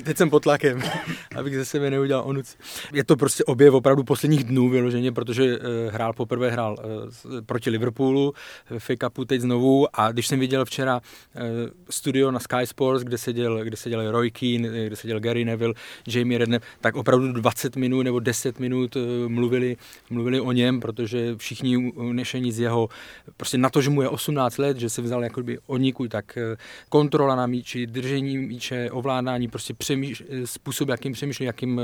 teď 0.04 0.18
jsem 0.18 0.30
pod 0.30 0.44
tlakem, 0.44 0.82
abych 1.36 1.56
ze 1.56 1.66
sebe 1.66 1.90
neudělal 1.90 2.24
onuc. 2.28 2.58
Je 2.94 3.04
to 3.04 3.16
prostě 3.16 3.44
objev 3.44 3.74
opravdu 3.74 4.04
posledních 4.04 4.44
dnů 4.44 4.70
vyloženě, 4.70 5.12
protože 5.12 5.58
uh, 5.60 5.64
hrál 5.90 6.14
poprvé 6.14 6.52
hrál 6.52 6.78
proti 7.46 7.70
Liverpoolu 7.70 8.34
v 8.70 8.80
FA 8.80 8.94
Cupu 9.04 9.26
teď 9.26 9.42
znovu 9.42 9.88
a 10.00 10.12
když 10.12 10.28
jsem 10.28 10.40
viděl 10.40 10.66
včera 10.66 11.02
studio 11.90 12.32
na 12.32 12.40
Sky 12.40 12.66
Sports, 12.68 13.04
kde 13.04 13.18
seděl, 13.18 13.64
kde 13.64 13.78
seděl 13.78 14.12
Roy 14.12 14.32
Keane, 14.32 14.88
kde 14.88 14.96
seděl 14.96 15.20
Gary 15.20 15.46
Neville, 15.46 15.74
Jamie 16.08 16.38
Redknapp, 16.38 16.66
tak 16.82 16.96
opravdu 16.96 17.32
20 17.32 17.76
minut 17.76 18.04
nebo 18.04 18.20
10 18.20 18.60
minut 18.60 18.98
mluvili, 19.28 19.78
mluvili 20.10 20.40
o 20.42 20.52
něm, 20.52 20.80
protože 20.80 21.36
všichni 21.38 21.78
unešení 21.78 22.52
z 22.52 22.60
jeho, 22.60 22.90
prostě 23.38 23.58
na 23.58 23.70
to, 23.70 23.82
že 23.82 23.90
mu 23.90 24.02
je 24.02 24.10
18 24.18 24.58
let, 24.58 24.78
že 24.78 24.90
se 24.90 25.02
vzal 25.02 25.24
jakoby 25.24 25.58
od 25.68 25.78
nikud, 25.78 26.12
tak 26.12 26.38
eh, 26.38 26.58
kontrola 26.90 27.36
na 27.36 27.48
míči, 27.48 27.88
držení 27.88 28.38
míče, 28.38 28.92
ovládání, 28.92 29.48
prostě 29.48 29.74
přemýš, 29.74 30.24
způsob, 30.46 30.90
jakým 30.90 31.14
přemýšlí, 31.14 31.46
jakým 31.46 31.82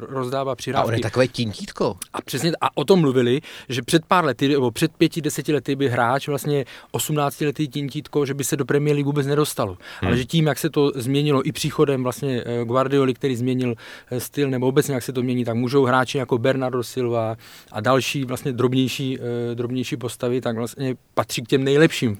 rozdává 0.00 0.54
přihrávky. 0.54 0.84
A 0.84 0.88
on 0.88 0.94
je 0.94 1.00
takové 1.00 1.28
tintítko. 1.28 1.96
A 2.12 2.22
přesně, 2.22 2.52
a 2.60 2.76
o 2.76 2.84
tom 2.84 3.00
mluvili, 3.00 3.40
že 3.68 3.82
před 3.82 4.04
pár 4.04 4.24
lety, 4.24 4.48
nebo 4.48 4.70
před 4.70 4.92
pěti, 4.92 5.20
deseti 5.20 5.52
lety 5.52 5.76
by 5.76 5.88
hráč 5.88 6.28
vlastně 6.28 6.64
18 6.90 7.40
letý 7.40 7.68
tintítko, 7.68 8.26
že 8.26 8.34
by 8.34 8.44
se 8.44 8.56
do 8.56 8.64
Premier 8.64 8.96
League 8.96 9.06
vůbec 9.06 9.26
nedostalo. 9.26 9.76
Hmm. 10.00 10.08
Ale 10.08 10.16
že 10.16 10.24
tím, 10.24 10.46
jak 10.46 10.58
se 10.58 10.70
to 10.70 10.92
změnilo 10.94 11.48
i 11.48 11.52
příchodem 11.52 12.02
vlastně 12.02 12.44
Guardioli, 12.64 13.14
který 13.14 13.36
změnil 13.36 13.74
styl, 14.18 14.50
nebo 14.50 14.66
obecně 14.66 14.94
jak 14.94 15.02
se 15.02 15.12
to 15.12 15.22
mění, 15.22 15.44
tak 15.44 15.54
můžou 15.54 15.84
hráči 15.84 16.18
jako 16.18 16.38
Bernardo 16.38 16.82
Silva 16.82 17.36
a 17.72 17.80
další 17.80 18.24
vlastně 18.24 18.52
drobnější, 18.52 19.18
drobnější 19.54 19.96
postavy, 19.96 20.40
tak 20.40 20.56
vlastně 20.56 20.94
patří 21.14 21.42
k 21.42 21.48
těm 21.48 21.64
nejlepším 21.74 22.18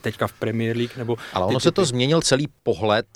teďka 0.00 0.26
v 0.26 0.32
Premier 0.32 0.76
League. 0.76 0.96
Nebo 0.96 1.16
Ale 1.32 1.46
ono 1.46 1.60
se 1.60 1.72
to 1.72 1.84
změnil 1.84 2.20
celý 2.20 2.48
pohled 2.62 3.06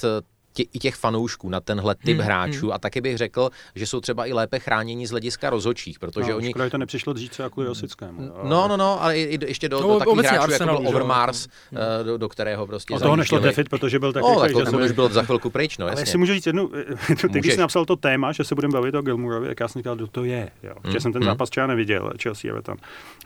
tě, 0.58 0.64
i 0.72 0.78
těch 0.78 0.94
fanoušků 0.94 1.48
na 1.48 1.60
tenhle 1.60 1.94
typ 1.94 2.16
hmm, 2.16 2.26
hráčů 2.26 2.66
hmm. 2.66 2.72
a 2.72 2.78
taky 2.78 3.00
bych 3.00 3.18
řekl, 3.18 3.50
že 3.74 3.86
jsou 3.86 4.00
třeba 4.00 4.26
i 4.26 4.32
lépe 4.32 4.58
chráněni 4.58 5.06
z 5.06 5.10
hlediska 5.10 5.50
rozhodčích, 5.50 5.98
protože 5.98 6.30
no, 6.30 6.36
oni... 6.36 6.50
Škoda, 6.50 6.70
to 6.70 6.78
nepřišlo 6.78 7.12
dřív 7.12 7.30
třeba 7.30 7.50
kvůli 7.50 7.68
Osickému. 7.68 8.32
No, 8.42 8.68
no, 8.68 8.76
no, 8.76 9.02
ale 9.02 9.18
i, 9.18 9.38
ještě 9.46 9.68
do, 9.68 9.80
no, 9.80 9.88
do 9.88 9.98
takových 9.98 10.26
hráčů, 10.26 10.52
jako 10.52 10.64
byl 10.64 10.88
Overmars, 10.88 11.48
no. 11.72 11.80
do, 12.04 12.18
do 12.18 12.28
kterého 12.28 12.66
prostě 12.66 12.94
A 12.94 12.98
toho 12.98 13.16
nešlo 13.16 13.40
trefit, 13.40 13.68
protože 13.68 13.98
byl 13.98 14.12
takový, 14.12 14.34
no, 14.34 14.40
tak 14.40 14.70
to 14.70 14.78
už 14.78 14.92
byl 14.92 15.08
za 15.08 15.22
chvilku 15.22 15.50
pryč, 15.50 15.78
no, 15.78 15.86
jasně. 15.86 15.94
Ale 15.94 16.02
jestli 16.02 16.18
můžu 16.18 16.32
říct 16.32 16.46
jednu, 16.46 16.70
ty, 17.32 17.38
když 17.38 17.54
jsi 17.54 17.60
napsal 17.60 17.84
to 17.84 17.96
téma, 17.96 18.32
že 18.32 18.44
se 18.44 18.54
budeme 18.54 18.72
bavit 18.72 18.94
o 18.94 19.02
Gilmurovi, 19.02 19.48
tak 19.48 19.60
já 19.60 19.68
jsem 19.68 19.80
říkal, 19.80 19.96
kdo 19.96 20.06
to 20.06 20.24
je, 20.24 20.50
jo. 20.62 20.74
Hmm. 20.84 20.92
Že 20.92 21.00
jsem 21.00 21.12
ten 21.12 21.22
hmm. 21.22 21.30
zápas 21.30 21.50
třeba 21.50 21.66
neviděl, 21.66 22.12
Chelsea 22.22 22.50
Everton. 22.50 22.76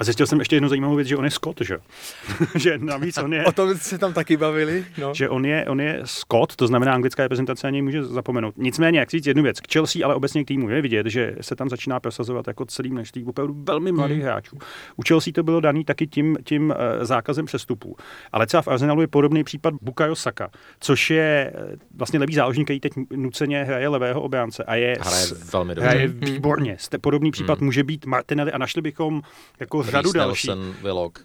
A 0.00 0.04
zjistil 0.04 0.26
jsem 0.26 0.38
ještě 0.38 0.56
jednu 0.56 0.68
zajímavou 0.68 0.96
věc, 0.96 1.08
že 1.08 1.16
on 1.16 1.24
je 1.24 1.30
Scott, 1.30 1.60
že? 1.60 1.78
že 2.58 2.78
navíc 2.78 3.18
on 3.18 3.34
je... 3.34 3.44
O 3.44 3.52
tom 3.52 3.74
se 3.78 3.98
tam 3.98 4.12
taky 4.12 4.36
bavili. 4.36 4.86
No. 4.98 5.14
Že 5.14 5.28
on 5.28 5.46
je, 5.46 5.64
on 5.68 5.80
je 5.80 6.00
Scott, 6.04 6.56
to 6.56 6.66
znamená 6.66 6.94
anglická 6.94 7.22
reprezentace, 7.23 7.67
ani 7.67 7.83
může 7.83 8.05
zapomenout. 8.05 8.55
Nicméně, 8.57 8.99
jak 8.99 9.11
říct 9.11 9.26
jednu 9.26 9.43
věc, 9.43 9.61
k 9.61 9.73
Chelsea, 9.73 10.05
ale 10.05 10.14
obecně 10.14 10.45
k 10.45 10.49
týmu 10.49 10.69
je 10.69 10.83
vidět, 10.83 11.07
že 11.07 11.37
se 11.41 11.57
tam 11.57 11.69
začíná 11.69 12.00
prosazovat 12.00 12.47
jako 12.47 12.64
celý 12.64 12.91
množství 12.91 13.25
opravdu 13.25 13.55
velmi 13.59 13.93
mladých 13.93 14.19
hmm. 14.19 14.26
hráčů. 14.26 14.59
U 14.97 15.02
Chelsea 15.09 15.33
to 15.33 15.43
bylo 15.43 15.61
daný 15.61 15.85
taky 15.85 16.07
tím, 16.07 16.37
tím 16.45 16.71
uh, 16.71 17.05
zákazem 17.05 17.47
přestupů. 17.47 17.97
Ale 18.33 18.47
třeba 18.47 18.62
v 18.62 18.69
Arsenalu 18.69 19.00
je 19.00 19.07
podobný 19.07 19.45
případ 19.45 19.75
Bukayo 19.81 20.14
Saka, 20.17 20.50
což 20.81 21.11
je 21.11 21.52
uh, 21.55 21.75
vlastně 21.97 22.19
levý 22.19 22.35
záložník, 22.35 22.67
který 22.67 22.81
teď 22.81 22.93
nuceně 23.17 23.64
hraje 23.64 23.88
levého 23.88 24.23
obránce 24.23 24.64
a 24.64 24.75
je, 24.75 24.99
hraje 25.00 25.26
velmi 25.52 25.75
dobře. 25.75 25.91
Hraje 25.91 26.09
výborně. 26.09 26.76
Podobný 27.00 27.31
případ 27.31 27.59
hmm. 27.59 27.67
může 27.67 27.85
být 27.85 28.07
Martinelli 28.07 28.52
a 28.52 28.59
našli 28.59 28.83
bychom 28.83 29.23
jako 29.61 29.83
řadu 29.83 30.12
dalších. 30.12 30.50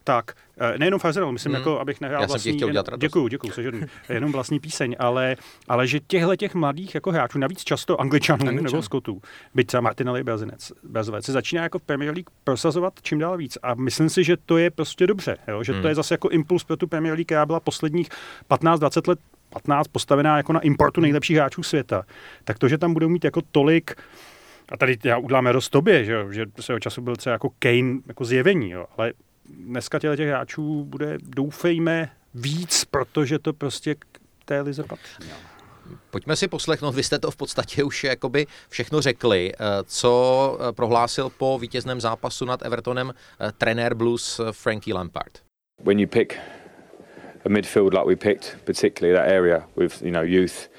Tak, 0.04 0.34
Eh, 0.47 0.47
nejenom 0.78 1.00
Fazenal, 1.00 1.32
myslím, 1.32 1.54
hmm. 1.54 1.60
jako, 1.60 1.80
abych 1.80 2.02
nehrál 2.02 2.22
Já 2.22 2.28
vlastní... 2.28 2.54
chtěl 2.54 2.70
děkuju, 2.70 2.98
děkuju, 2.98 3.28
děkuju, 3.28 3.28
děkuju, 3.28 3.54
seženu. 3.54 3.80
jenom 4.10 4.32
vlastní 4.32 4.60
píseň, 4.60 4.96
ale, 5.00 5.36
ale 5.68 5.88
že 5.88 6.00
těchto 6.00 6.36
těch 6.36 6.56
mladých 6.56 6.96
jako 6.96 7.12
hráčů, 7.12 7.40
navíc 7.40 7.64
často 7.64 8.02
angličanů 8.02 8.48
Angličan. 8.48 8.64
nebo 8.64 8.82
skotů, 8.82 9.22
byť 9.56 9.68
třeba 9.68 9.82
Martinelli 9.82 10.24
Brazilec, 10.24 10.72
Brazilec, 10.84 11.26
se 11.26 11.32
začíná 11.32 11.64
jako 11.64 11.80
Premier 11.80 12.14
League 12.14 12.30
prosazovat 12.44 12.94
čím 13.02 13.20
dál 13.20 13.38
víc. 13.38 13.58
A 13.64 13.74
myslím 13.74 14.10
si, 14.10 14.24
že 14.24 14.38
to 14.46 14.58
je 14.58 14.72
prostě 14.72 15.08
dobře, 15.08 15.38
jo? 15.48 15.64
že 15.64 15.74
hmm. 15.74 15.82
to 15.82 15.88
je 15.88 15.96
zase 15.96 16.14
jako 16.14 16.30
impuls 16.30 16.64
pro 16.64 16.78
tu 16.78 16.88
Premier 16.88 17.14
League, 17.14 17.26
která 17.26 17.46
byla 17.46 17.60
posledních 17.60 18.10
15-20 18.50 19.10
let 19.10 19.20
15 19.50 19.88
postavená 19.88 20.38
jako 20.38 20.54
na 20.54 20.60
importu 20.60 21.02
nejlepších 21.02 21.38
hráčů 21.38 21.64
světa. 21.64 22.04
Tak 22.44 22.60
to, 22.60 22.68
že 22.68 22.78
tam 22.78 22.94
budou 22.94 23.10
mít 23.10 23.24
jako 23.24 23.42
tolik 23.52 23.96
a 24.70 24.78
tady 24.78 24.98
já 25.04 25.18
uděláme 25.18 25.52
roz 25.52 25.70
tobě, 25.70 26.06
že, 26.06 26.26
že 26.32 26.46
svého 26.60 26.80
času 26.80 27.02
byl 27.02 27.16
třeba 27.16 27.34
jako 27.34 27.50
Kane 27.60 28.00
jako 28.08 28.26
zjevení, 28.26 28.70
jo, 28.70 28.86
ale 28.98 29.14
dneska 29.50 30.00
těch 30.00 30.20
hráčů 30.20 30.84
bude, 30.84 31.18
doufejme, 31.24 32.10
víc, 32.34 32.86
protože 32.86 33.40
to 33.40 33.54
prostě 33.54 33.96
k 33.96 34.06
té 34.46 34.62
lize 34.62 34.84
patří. 34.84 35.24
Pojďme 36.10 36.36
si 36.36 36.48
poslechnout, 36.48 36.96
vy 36.96 37.04
jste 37.04 37.20
to 37.20 37.32
v 37.32 37.36
podstatě 37.36 37.84
už 37.84 38.04
jakoby 38.04 38.48
všechno 38.70 39.02
řekli, 39.02 39.52
eh, 39.54 39.66
co 39.86 40.58
eh, 40.60 40.72
prohlásil 40.72 41.30
po 41.30 41.60
vítězném 41.60 42.02
zápasu 42.02 42.46
nad 42.46 42.66
Evertonem 42.66 43.14
eh, 43.14 43.52
trenér 43.58 43.94
Blues 43.94 44.42
Frankie 44.52 44.94
Lampard. 44.94 45.32
When 45.84 46.00
you 46.00 46.08
pick 46.08 46.40
a 47.46 47.50
midfield 47.50 47.94
like 47.94 48.06
we 48.06 48.16
picked, 48.16 48.58
particularly 48.66 49.20
that 49.20 49.32
area 49.32 49.68
with 49.76 50.02
you 50.02 50.12
know 50.12 50.24
youth 50.24 50.70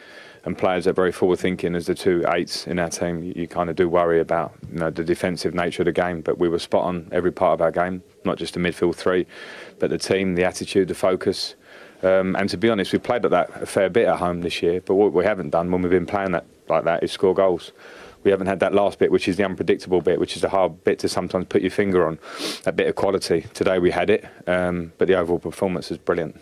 and 0.45 0.59
players 0.59 0.85
that 0.85 0.91
are 0.91 1.03
very 1.03 1.13
forward 1.13 1.41
thinking 1.41 1.77
as 1.77 1.85
the 1.85 1.95
two 1.95 2.23
eights 2.35 2.67
in 2.67 2.79
our 2.79 2.91
team, 2.91 3.23
you 3.23 3.47
kind 3.47 3.71
of 3.71 3.77
do 3.77 3.89
worry 3.89 4.21
about 4.21 4.51
you 4.73 4.79
know 4.79 4.91
the 4.91 5.05
defensive 5.05 5.55
nature 5.55 5.83
of 5.83 5.95
the 5.95 6.03
game. 6.03 6.21
But 6.21 6.39
we 6.39 6.49
were 6.49 6.59
spot 6.59 6.85
on 6.85 7.09
every 7.13 7.33
part 7.33 7.61
of 7.61 7.61
our 7.61 7.73
game, 7.73 8.03
not 8.29 8.39
just 8.39 8.55
the 8.55 8.61
midfield 8.61 8.95
three, 8.95 9.27
but 9.81 9.91
the 9.91 9.99
team, 9.99 10.37
the 10.37 10.45
attitude, 10.45 10.89
the 10.89 10.95
focus. 10.95 11.57
Um, 12.03 12.37
and 12.37 12.49
to 12.51 12.57
be 12.57 12.71
honest, 12.71 12.93
we 12.93 13.01
played 13.01 13.25
at 13.25 13.33
that 13.33 13.51
a 13.63 13.67
fair 13.67 13.91
bit 13.91 14.07
at 14.07 14.19
home 14.19 14.43
this 14.43 14.63
year. 14.63 14.81
But 14.81 14.95
what 14.95 15.13
we 15.13 15.25
haven't 15.25 15.51
done 15.51 15.71
when 15.73 15.83
we've 15.83 15.91
been 15.91 16.07
playing 16.07 16.33
that 16.33 16.47
like 16.69 16.85
that 16.85 17.03
is 17.03 17.11
score 17.11 17.35
goals. 17.35 17.73
We 18.25 18.31
haven't 18.31 18.47
had 18.47 18.61
that 18.61 18.75
last 18.75 18.99
bit, 18.99 19.11
which 19.11 19.29
is 19.29 19.37
the 19.37 19.45
unpredictable 19.45 20.01
bit, 20.01 20.21
which 20.21 20.37
is 20.37 20.43
the 20.43 20.49
hard 20.49 20.85
bit 20.85 20.99
to 21.01 21.09
sometimes 21.09 21.47
put 21.49 21.63
your 21.63 21.71
finger 21.71 22.07
on. 22.07 22.19
That 22.65 22.77
bit 22.77 22.87
of 22.89 22.95
quality. 22.95 23.47
Today 23.55 23.79
we 23.79 23.91
had 23.91 24.11
it, 24.11 24.25
um, 24.47 24.93
but 24.99 25.09
the 25.09 25.15
overall 25.15 25.39
performance 25.39 25.91
is 25.91 25.99
brilliant. 25.99 26.39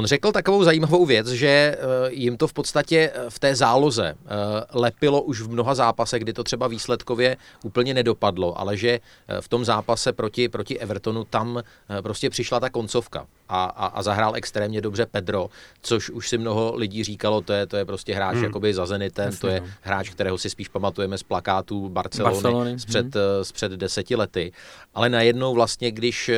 On 0.00 0.06
řekl 0.06 0.32
takovou 0.32 0.64
zajímavou 0.64 1.06
věc, 1.06 1.28
že 1.28 1.46
eh, 1.48 1.76
jim 2.10 2.36
to 2.36 2.46
v 2.46 2.52
podstatě 2.52 3.12
eh, 3.14 3.30
v 3.30 3.38
té 3.38 3.54
záloze 3.54 4.14
eh, 4.14 4.28
lepilo 4.72 5.22
už 5.22 5.40
v 5.40 5.50
mnoha 5.50 5.74
zápasech, 5.74 6.22
kdy 6.22 6.32
to 6.32 6.44
třeba 6.44 6.68
výsledkově 6.68 7.36
úplně 7.64 7.94
nedopadlo, 7.94 8.60
ale 8.60 8.76
že 8.76 9.00
v 9.40 9.48
tom 9.48 9.64
zápase 9.64 10.12
proti, 10.12 10.48
proti 10.48 10.78
Evertonu 10.78 11.24
tam 11.24 11.62
prostě 12.02 12.30
přišla 12.30 12.60
ta 12.60 12.70
koncovka 12.70 13.26
a, 13.50 13.64
a, 13.64 13.86
a 13.86 14.02
zahrál 14.02 14.36
extrémně 14.36 14.80
dobře 14.80 15.06
Pedro, 15.06 15.48
což 15.82 16.10
už 16.10 16.28
si 16.28 16.38
mnoho 16.38 16.76
lidí 16.76 17.04
říkalo, 17.04 17.40
to 17.40 17.52
je, 17.52 17.66
to 17.66 17.76
je 17.76 17.84
prostě 17.84 18.14
hráč 18.14 18.34
hmm. 18.34 18.44
jakoby 18.44 18.74
za 18.74 18.86
Zenitem, 18.86 19.24
Jasně, 19.24 19.40
to 19.40 19.48
je 19.48 19.60
no. 19.60 19.66
hráč, 19.80 20.10
kterého 20.10 20.38
si 20.38 20.50
spíš 20.50 20.68
pamatujeme 20.68 21.18
z 21.18 21.22
plakátů 21.22 21.88
Barcelony, 21.88 22.32
Barcelony. 22.34 22.78
Zpřed, 22.78 23.14
hmm. 23.14 23.14
zpřed 23.42 23.72
deseti 23.72 24.16
lety. 24.16 24.52
Ale 24.94 25.08
najednou 25.08 25.54
vlastně, 25.54 25.90
když 25.90 26.30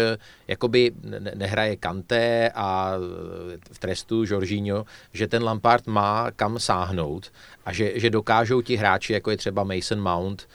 jakoby 0.49 0.93
nehraje 1.35 1.77
Kanté 1.77 2.51
a 2.55 2.95
v 3.73 3.79
trestu 3.79 4.25
Jorginho, 4.27 4.85
že 5.13 5.29
ten 5.29 5.45
Lampard 5.45 5.87
má 5.87 6.31
kam 6.31 6.59
sáhnout 6.59 7.33
a 7.65 7.73
že, 7.73 7.93
že 7.95 8.11
dokážou 8.11 8.63
ti 8.63 8.77
hráči, 8.77 9.13
jako 9.13 9.31
je 9.31 9.37
třeba 9.37 9.65
Mason 9.65 10.01
Mount 10.01 10.49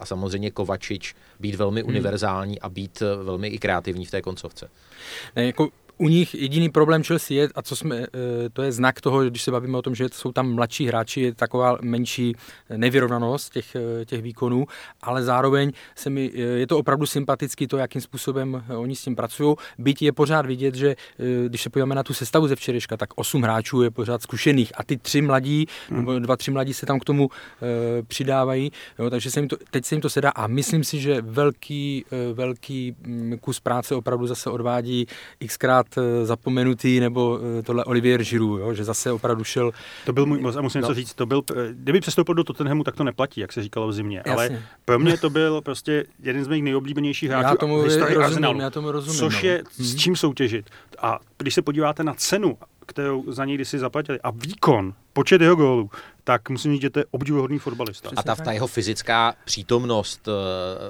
a 0.00 0.06
samozřejmě 0.06 0.50
Kovačič, 0.50 1.14
být 1.40 1.54
velmi 1.54 1.80
hmm. 1.80 1.88
univerzální 1.90 2.60
a 2.60 2.68
být 2.68 3.02
eh, 3.02 3.24
velmi 3.24 3.48
i 3.48 3.58
kreativní 3.58 4.06
v 4.06 4.10
té 4.10 4.22
koncovce. 4.22 4.70
Ne, 5.36 5.46
jako 5.46 5.68
u 6.02 6.08
nich 6.08 6.34
jediný 6.34 6.68
problém 6.68 7.02
Chelsea 7.02 7.36
je, 7.36 7.48
a 7.54 7.62
co 7.62 7.76
jsme, 7.76 7.96
eh, 7.96 8.06
to 8.52 8.62
je 8.62 8.72
znak 8.72 9.00
toho, 9.00 9.24
když 9.24 9.42
se 9.42 9.50
bavíme 9.50 9.78
o 9.78 9.82
tom, 9.82 9.94
že 9.94 10.06
jsou 10.12 10.32
tam 10.32 10.54
mladší 10.54 10.86
hráči, 10.86 11.20
je 11.20 11.34
taková 11.34 11.78
menší 11.82 12.36
nevyrovnanost 12.76 13.52
těch, 13.52 13.76
eh, 13.76 14.04
těch 14.04 14.22
výkonů, 14.22 14.66
ale 15.02 15.22
zároveň 15.22 15.72
se 15.94 16.10
mi, 16.10 16.30
eh, 16.34 16.38
je 16.38 16.66
to 16.66 16.78
opravdu 16.78 17.06
sympatický 17.06 17.66
to, 17.66 17.76
jakým 17.76 18.00
způsobem 18.00 18.64
oni 18.76 18.96
s 18.96 19.02
tím 19.02 19.16
pracují. 19.16 19.56
Byť 19.78 20.02
je 20.02 20.12
pořád 20.12 20.46
vidět, 20.46 20.74
že 20.74 20.96
když 21.46 21.62
se 21.62 21.70
podíváme 21.70 21.94
na 21.94 22.02
tu 22.02 22.14
sestavu 22.14 22.48
ze 22.48 22.56
včerejška, 22.56 22.96
tak 22.96 23.10
osm 23.14 23.42
hráčů 23.42 23.82
je 23.82 23.90
pořád 23.90 24.22
zkušených 24.22 24.72
a 24.74 24.84
ty 24.84 24.96
tři 24.96 25.22
mladí, 25.22 25.66
hmm. 25.88 25.98
nebo 25.98 26.18
dva, 26.18 26.36
tři 26.36 26.50
mladí 26.50 26.74
se 26.74 26.86
tam 26.86 27.00
k 27.00 27.04
tomu 27.04 27.30
přidávají, 28.06 28.72
jo, 28.98 29.10
takže 29.10 29.30
se 29.30 29.40
jim 29.40 29.48
to, 29.48 29.56
teď 29.70 29.84
se 29.84 29.94
jim 29.94 30.02
to 30.02 30.10
sedá 30.10 30.30
a 30.30 30.46
myslím 30.46 30.84
si, 30.84 31.00
že 31.00 31.22
velký, 31.22 32.04
velký 32.32 32.94
mm, 33.06 33.38
kus 33.38 33.60
práce 33.60 33.94
opravdu 33.94 34.26
zase 34.26 34.50
odvádí 34.50 35.06
xkrát 35.46 35.91
Eh, 35.91 35.91
zapomenutý, 36.22 37.00
nebo 37.00 37.40
eh, 37.58 37.62
tohle 37.62 37.84
Olivier 37.84 38.24
Giroud, 38.24 38.60
jo, 38.60 38.74
že 38.74 38.84
zase 38.84 39.12
opravdu 39.12 39.44
šel... 39.44 39.72
To 40.06 40.12
byl 40.12 40.26
můj, 40.26 40.38
musím 40.40 40.62
no. 40.62 40.80
něco 40.80 40.94
říct, 40.94 41.14
to 41.14 41.26
byl, 41.26 41.42
eh, 41.50 41.54
kdyby 41.72 42.00
přestoupil 42.00 42.34
do 42.34 42.44
Tottenhamu, 42.44 42.84
tak 42.84 42.96
to 42.96 43.04
neplatí, 43.04 43.40
jak 43.40 43.52
se 43.52 43.62
říkalo 43.62 43.88
v 43.88 43.92
zimě, 43.92 44.22
Jasně. 44.26 44.32
ale 44.32 44.62
pro 44.84 44.98
mě 44.98 45.18
to 45.18 45.30
byl 45.30 45.60
prostě 45.60 46.04
jeden 46.22 46.44
z 46.44 46.48
mých 46.48 46.62
nejoblíbenějších 46.62 47.30
hráčů 47.30 47.48
já 47.48 47.56
tomu 47.56 47.82
rozumím, 47.82 48.20
Arsenalu, 48.20 48.60
já 48.60 48.70
tomu 48.70 48.92
rozumím, 48.92 49.18
což 49.18 49.42
no. 49.42 49.48
je 49.48 49.62
s 49.70 49.92
mhm. 49.92 49.98
čím 49.98 50.16
soutěžit. 50.16 50.70
A 50.98 51.18
když 51.38 51.54
se 51.54 51.62
podíváte 51.62 52.04
na 52.04 52.14
cenu, 52.14 52.58
kterou 52.86 53.32
za 53.32 53.44
něj 53.44 53.54
kdysi 53.54 53.78
zaplatili, 53.78 54.20
a 54.20 54.30
výkon, 54.30 54.94
počet 55.12 55.40
jeho 55.40 55.56
gólů, 55.56 55.90
tak 56.24 56.50
musím 56.50 56.72
říct, 56.72 56.82
že 56.82 56.90
to 56.90 56.98
je 56.98 57.04
obdivuhodný 57.10 57.58
fotbalista. 57.58 58.10
A 58.16 58.22
ta, 58.22 58.34
ta 58.34 58.52
jeho 58.52 58.66
fyzická 58.66 59.34
přítomnost 59.44 60.28
uh, 60.28 60.34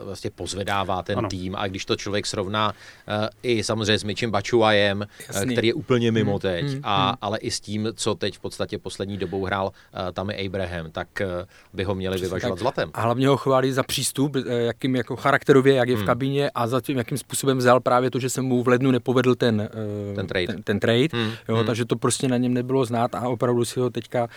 vlastně 0.05 0.31
pozvedává 0.31 1.03
ten 1.03 1.19
ano. 1.19 1.29
tým 1.29 1.57
a 1.57 1.67
když 1.67 1.85
to 1.85 1.97
člověk 1.97 2.27
srovná 2.27 2.69
uh, 2.73 3.27
i 3.43 3.65
samozřejmě 3.65 3.99
s 3.99 4.05
Mičem 4.05 4.31
Bačuajem, 4.31 5.07
uh, 5.35 5.53
který 5.53 5.69
je 5.69 5.75
úplně 5.75 6.13
mimo 6.13 6.33
hmm. 6.33 6.41
teď, 6.41 6.65
hmm. 6.65 6.81
A, 6.83 7.07
hmm. 7.07 7.17
ale 7.21 7.39
i 7.39 7.51
s 7.51 7.61
tím, 7.61 7.89
co 7.95 8.15
teď 8.15 8.37
v 8.37 8.41
podstatě 8.41 8.79
poslední 8.79 9.17
dobou 9.17 9.45
hrál 9.45 9.67
uh, 9.67 10.13
tam 10.13 10.31
je 10.31 10.47
Abraham, 10.47 10.91
tak 10.91 11.09
uh, 11.21 11.27
by 11.73 11.85
ho 11.85 11.95
měli 11.95 12.17
Přesně 12.17 12.27
vyvažovat 12.27 12.55
tak. 12.55 12.61
zlatem. 12.61 12.91
A 12.95 13.01
hlavně 13.01 13.29
ho 13.29 13.37
chválí 13.37 13.73
za 13.73 13.83
přístup, 13.83 14.37
jakým 14.47 14.97
jako 14.97 15.17
charakterově, 15.17 15.75
jak 15.75 15.89
je 15.89 15.95
hmm. 15.95 16.05
v 16.05 16.07
kabině 16.07 16.51
a 16.51 16.67
za 16.67 16.81
tím, 16.81 16.99
jakým 16.99 17.19
způsobem 17.19 17.59
vzal 17.59 17.81
právě 17.81 18.11
to, 18.11 18.19
že 18.19 18.31
se 18.31 18.43
mu 18.43 18.63
v 18.63 18.69
lednu 18.69 18.91
nepovedl 18.91 19.35
ten, 19.35 19.69
uh, 20.09 20.17
ten 20.17 20.27
trade. 20.27 20.47
Ten, 20.47 20.63
ten 20.63 20.81
trade 20.81 21.09
hmm. 21.13 21.33
Jo, 21.49 21.57
hmm. 21.57 21.67
Takže 21.67 21.85
to 21.85 21.97
prostě 21.97 22.29
na 22.29 22.37
něm 22.37 22.55
nebylo 22.55 22.85
znát 22.85 23.15
a 23.15 23.29
opravdu 23.29 23.65
si 23.65 23.81
ho 23.81 23.91
teď 23.91 24.03
teďka 24.03 24.29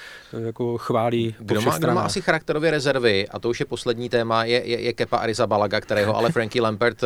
jako 0.46 0.78
chválí 0.86 1.36
kdo 1.40 1.62
má, 1.62 1.78
kdo 1.78 1.94
má 1.94 2.02
asi 2.02 2.22
charakterové 2.22 2.72
rezervy, 2.72 3.28
a 3.28 3.40
to 3.40 3.50
už 3.50 3.60
je 3.60 3.66
poslední 3.66 4.10
téma, 4.10 4.44
je, 4.44 4.62
je, 4.66 4.82
je 4.82 4.94
Kepa 4.94 5.18
Arrizabalaga, 5.18 5.82
kterého 5.82 6.18
ale 6.18 6.32
Frankie 6.36 6.62
Lampert 6.62 7.04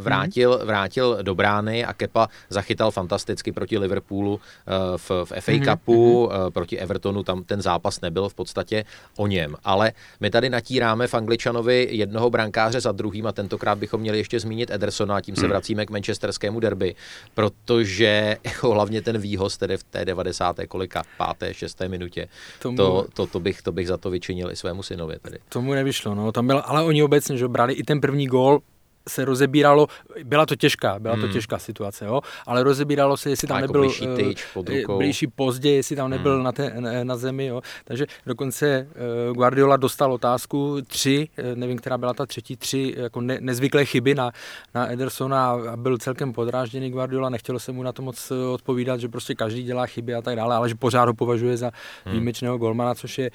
vrátil, 0.00 0.60
vrátil 0.64 1.18
do 1.22 1.34
brány 1.34 1.84
a 1.84 1.92
Kepa 1.92 2.28
zachytal 2.50 2.90
fantasticky 2.90 3.52
proti 3.52 3.78
Liverpoolu 3.78 4.40
v, 4.96 5.10
v 5.24 5.32
FA 5.40 5.52
Cupu, 5.64 6.30
proti 6.52 6.78
Evertonu, 6.78 7.22
tam 7.22 7.44
ten 7.44 7.62
zápas 7.62 8.00
nebyl 8.00 8.28
v 8.28 8.34
podstatě 8.34 8.84
o 9.16 9.26
něm. 9.26 9.56
Ale 9.64 9.92
my 10.20 10.30
tady 10.30 10.50
natíráme 10.50 11.06
v 11.06 11.14
Angličanovi 11.14 11.88
jednoho 11.90 12.30
brankáře 12.30 12.80
za 12.80 12.92
druhým 12.92 13.26
a 13.26 13.32
tentokrát 13.32 13.78
bychom 13.78 14.00
měli 14.00 14.18
ještě 14.18 14.40
zmínit 14.40 14.70
Edersona 14.70 15.16
a 15.16 15.20
tím 15.20 15.36
se 15.36 15.40
hmm. 15.40 15.50
vracíme 15.50 15.86
k 15.86 15.90
manchesterskému 15.90 16.60
derby, 16.60 16.94
protože 17.34 18.36
jako 18.44 18.70
hlavně 18.70 19.02
ten 19.02 19.18
výhoz 19.18 19.56
tedy 19.56 19.76
v 19.76 19.82
té 19.82 20.04
90. 20.04 20.56
kolika, 20.68 21.02
páté, 21.18 21.54
šesté 21.54 21.88
minutě, 21.88 22.28
Tomu... 22.58 22.76
to, 22.76 23.01
to, 23.14 23.26
to, 23.26 23.40
bych, 23.40 23.62
to 23.62 23.72
bych 23.72 23.88
za 23.88 23.96
to 23.96 24.10
vyčinil 24.10 24.50
i 24.50 24.56
svému 24.56 24.82
synovi. 24.82 25.16
Tedy. 25.22 25.38
Tomu 25.48 25.74
nevyšlo, 25.74 26.14
no, 26.14 26.32
tam 26.32 26.46
byl, 26.46 26.62
ale 26.64 26.82
oni 26.82 27.02
obecně, 27.02 27.36
že 27.36 27.48
brali 27.48 27.74
i 27.74 27.82
ten 27.82 28.00
první 28.00 28.26
gól, 28.26 28.60
se 29.08 29.24
rozebíralo, 29.24 29.86
byla 30.24 30.46
to 30.46 30.56
těžká, 30.56 30.98
byla 30.98 31.14
to 31.16 31.22
hmm. 31.22 31.32
těžká 31.32 31.58
situace, 31.58 32.04
jo, 32.04 32.20
ale 32.46 32.62
rozebíralo 32.62 33.16
se, 33.16 33.30
jestli 33.30 33.48
tam 33.48 33.60
jako 33.60 33.72
nebyl 33.72 33.80
blížší, 33.80 34.06
tyč 34.16 34.44
pod 34.54 34.70
eh, 34.70 34.80
rukou. 34.80 34.98
blížší 34.98 35.26
pozdě, 35.26 35.70
jestli 35.70 35.96
tam 35.96 36.10
nebyl 36.10 36.34
hmm. 36.34 36.44
na, 36.44 36.52
té, 36.52 36.74
na 37.04 37.16
zemi, 37.16 37.46
jo. 37.46 37.60
takže 37.84 38.06
dokonce 38.26 38.86
uh, 39.28 39.34
Guardiola 39.34 39.76
dostal 39.76 40.12
otázku 40.12 40.78
tři, 40.86 41.28
eh, 41.36 41.56
nevím, 41.56 41.78
která 41.78 41.98
byla 41.98 42.14
ta 42.14 42.26
třetí, 42.26 42.56
tři 42.56 42.94
jako 42.96 43.20
ne, 43.20 43.38
nezvyklé 43.40 43.84
chyby 43.84 44.14
na, 44.14 44.32
na 44.74 44.92
Edersona 44.92 45.50
a 45.50 45.76
byl 45.76 45.98
celkem 45.98 46.32
podrážděný 46.32 46.90
Guardiola, 46.90 47.28
nechtělo 47.28 47.58
se 47.58 47.72
mu 47.72 47.82
na 47.82 47.92
to 47.92 48.02
moc 48.02 48.32
odpovídat, 48.52 49.00
že 49.00 49.08
prostě 49.08 49.34
každý 49.34 49.62
dělá 49.62 49.86
chyby 49.86 50.14
a 50.14 50.22
tak 50.22 50.36
dále, 50.36 50.56
ale 50.56 50.68
že 50.68 50.74
pořád 50.74 51.04
ho 51.04 51.14
považuje 51.14 51.56
za 51.56 51.70
hmm. 52.04 52.12
výjimečného 52.12 52.58
golmana, 52.58 52.94
což 52.94 53.18
je, 53.18 53.30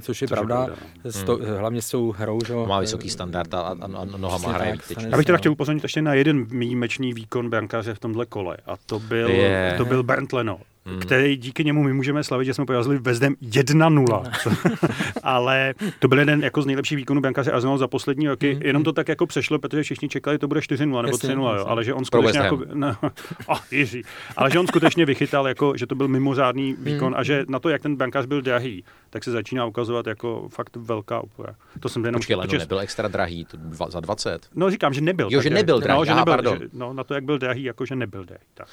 což 0.00 0.22
je 0.22 0.28
což 0.28 0.34
pravda, 0.34 0.60
je 0.60 0.66
pravda. 0.66 0.86
Sto, 1.10 1.36
hmm. 1.36 1.56
hlavně 1.58 1.82
s 1.82 1.90
tou 1.90 2.12
hrou. 2.12 2.38
Že, 2.46 2.54
má 2.54 2.80
vysoký 2.80 3.10
standard 3.10 3.54
a, 3.54 3.60
a, 3.60 3.72
a 3.96 4.04
nohama 4.04 4.52
hraje 4.52 4.76
já 5.10 5.16
bych 5.16 5.26
teda 5.26 5.38
chtěl 5.38 5.52
upozornit 5.52 5.82
ještě 5.82 6.02
na 6.02 6.14
jeden 6.14 6.44
výjimečný 6.44 7.12
výkon 7.12 7.50
brankáře 7.50 7.94
v 7.94 7.98
tomhle 7.98 8.26
kole 8.26 8.56
a 8.66 8.76
to 8.76 8.98
byl, 8.98 9.30
yeah. 9.30 9.76
to 9.76 9.84
byl 9.84 10.02
Bernd 10.02 10.32
Leno. 10.32 10.60
Hmm. 10.84 11.00
který 11.00 11.36
díky 11.36 11.64
němu 11.64 11.82
my 11.82 11.92
můžeme 11.92 12.24
slavit, 12.24 12.44
že 12.44 12.54
jsme 12.54 12.66
porazili 12.66 12.98
Vezdem 12.98 13.34
1-0. 13.42 14.30
Ale 15.22 15.74
to 15.98 16.08
byl 16.08 16.18
jeden 16.18 16.42
jako 16.42 16.62
z 16.62 16.66
nejlepších 16.66 16.96
výkonů 16.96 17.20
brankáře 17.20 17.52
Arsenal 17.52 17.78
za 17.78 17.88
poslední 17.88 18.28
roky. 18.28 18.52
Hmm. 18.52 18.62
Jenom 18.62 18.84
to 18.84 18.92
tak 18.92 19.08
jako 19.08 19.26
přešlo, 19.26 19.58
protože 19.58 19.82
všichni 19.82 20.08
čekali, 20.08 20.38
to 20.38 20.48
bude 20.48 20.60
4-0 20.60 21.02
nebo 21.02 21.16
3-0, 21.16 21.56
jo. 21.56 21.64
ale 21.66 21.84
že 21.84 21.94
on 21.94 22.04
skutečně 22.04 22.40
jako, 22.40 22.60
no, 22.74 22.96
oh, 23.46 23.58
Jiří, 23.70 24.02
ale 24.36 24.50
že 24.50 24.58
on 24.58 24.66
skutečně 24.66 25.06
vychytal, 25.06 25.48
jako, 25.48 25.76
že 25.76 25.86
to 25.86 25.94
byl 25.94 26.08
mimořádný 26.08 26.76
výkon 26.78 27.12
hmm. 27.12 27.20
a 27.20 27.22
že 27.22 27.44
na 27.48 27.58
to, 27.58 27.68
jak 27.68 27.82
ten 27.82 27.96
brankář 27.96 28.26
byl 28.26 28.42
drahý, 28.42 28.84
tak 29.10 29.24
se 29.24 29.30
začíná 29.30 29.66
ukazovat 29.66 30.06
jako 30.06 30.48
fakt 30.48 30.76
velká 30.76 31.20
opora. 31.20 31.54
To 31.80 31.88
jsem 31.88 32.04
jenom... 32.04 32.18
Počkej, 32.18 32.36
protože... 32.36 32.58
nebyl 32.58 32.80
extra 32.80 33.08
drahý, 33.08 33.44
to 33.44 33.56
dva, 33.56 33.90
za 33.90 34.00
20. 34.00 34.48
No 34.54 34.70
říkám, 34.70 34.94
že 34.94 35.00
nebyl. 35.00 35.28
Jo, 35.30 35.42
že 35.42 35.50
nebyl 35.50 35.80
drahý, 35.80 35.98
no, 35.98 36.04
že 36.04 36.14
nebyl, 36.14 36.32
Aha, 36.32 36.42
že, 36.42 36.68
no, 36.72 36.92
na 36.92 37.04
to, 37.04 37.14
jak 37.14 37.24
byl 37.24 37.38
drahý, 37.38 37.62
jako 37.62 37.86
že 37.86 37.96
nebyl 37.96 38.24
drahý. 38.24 38.44
Tak. 38.54 38.68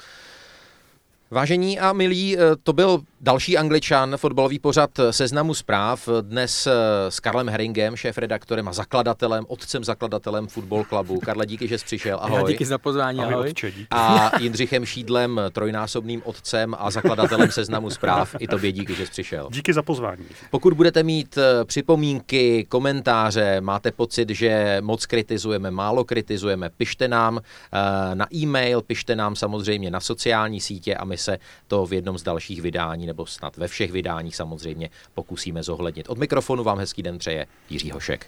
Vážení 1.30 1.78
a 1.78 1.92
milí, 1.92 2.38
eh, 2.38 2.40
to 2.62 2.72
byl 2.72 3.02
další 3.20 3.58
angličan, 3.58 4.16
fotbalový 4.16 4.58
pořad 4.58 4.90
seznamu 5.10 5.54
zpráv, 5.54 6.08
dnes 6.20 6.66
eh, 6.66 6.72
s 7.08 7.20
Karlem 7.20 7.48
Heringem, 7.48 7.96
šéf-redaktorem 7.96 8.68
a 8.68 8.72
zakladatelem, 8.72 9.44
otcem 9.48 9.84
zakladatelem 9.84 10.46
Football 10.46 10.84
Clubu. 10.84 11.20
Karle, 11.20 11.46
díky, 11.46 11.68
že 11.68 11.78
jsi 11.78 11.84
přišel, 11.84 12.18
ahoj. 12.22 12.40
Já 12.40 12.46
díky 12.46 12.64
za 12.64 12.78
pozvání, 12.78 13.20
ahoj. 13.20 13.34
ahoj. 13.34 13.54
A 13.90 14.30
Jindřichem 14.40 14.86
Šídlem, 14.86 15.40
trojnásobným 15.52 16.22
otcem 16.24 16.74
a 16.78 16.90
zakladatelem 16.90 17.50
seznamu 17.50 17.90
zpráv, 17.90 18.36
i 18.38 18.46
tobě 18.46 18.72
díky, 18.72 18.94
že 18.94 19.06
jsi 19.06 19.12
přišel. 19.12 19.48
Díky 19.52 19.72
za 19.72 19.82
pozvání. 19.82 20.24
Pokud 20.50 20.74
budete 20.74 21.02
mít 21.02 21.38
eh, 21.38 21.64
připomínky, 21.64 22.66
komentáře, 22.68 23.60
máte 23.60 23.92
pocit, 23.92 24.30
že 24.30 24.78
moc 24.80 25.06
kritizujeme, 25.06 25.70
málo 25.70 26.04
kritizujeme, 26.04 26.70
pište 26.76 27.08
nám 27.08 27.40
na 28.14 28.26
e-mail, 28.34 28.82
pište 28.82 29.16
nám 29.16 29.36
samozřejmě 29.36 29.90
na 29.90 30.00
sociální 30.00 30.60
sítě 30.60 30.94
a 30.94 31.04
my 31.04 31.16
se 31.16 31.38
to 31.66 31.86
v 31.86 31.92
jednom 31.92 32.18
z 32.18 32.22
dalších 32.22 32.62
vydání, 32.62 33.09
nebo 33.10 33.26
snad 33.26 33.56
ve 33.56 33.68
všech 33.68 33.92
vydáních 33.92 34.36
samozřejmě 34.36 34.90
pokusíme 35.14 35.62
zohlednit. 35.62 36.08
Od 36.08 36.18
mikrofonu 36.18 36.64
vám 36.64 36.78
hezký 36.78 37.02
den 37.02 37.18
přeje 37.18 37.46
Jiří 37.70 37.90
Hošek. 37.90 38.26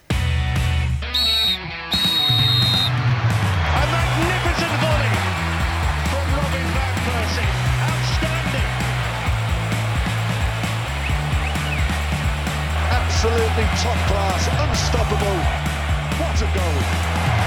absolutely 13.22 13.66
top 13.82 13.98
class, 14.08 14.48
unstoppable. 14.66 15.38
What 16.18 16.42
a 16.42 16.48
goal! 16.54 17.41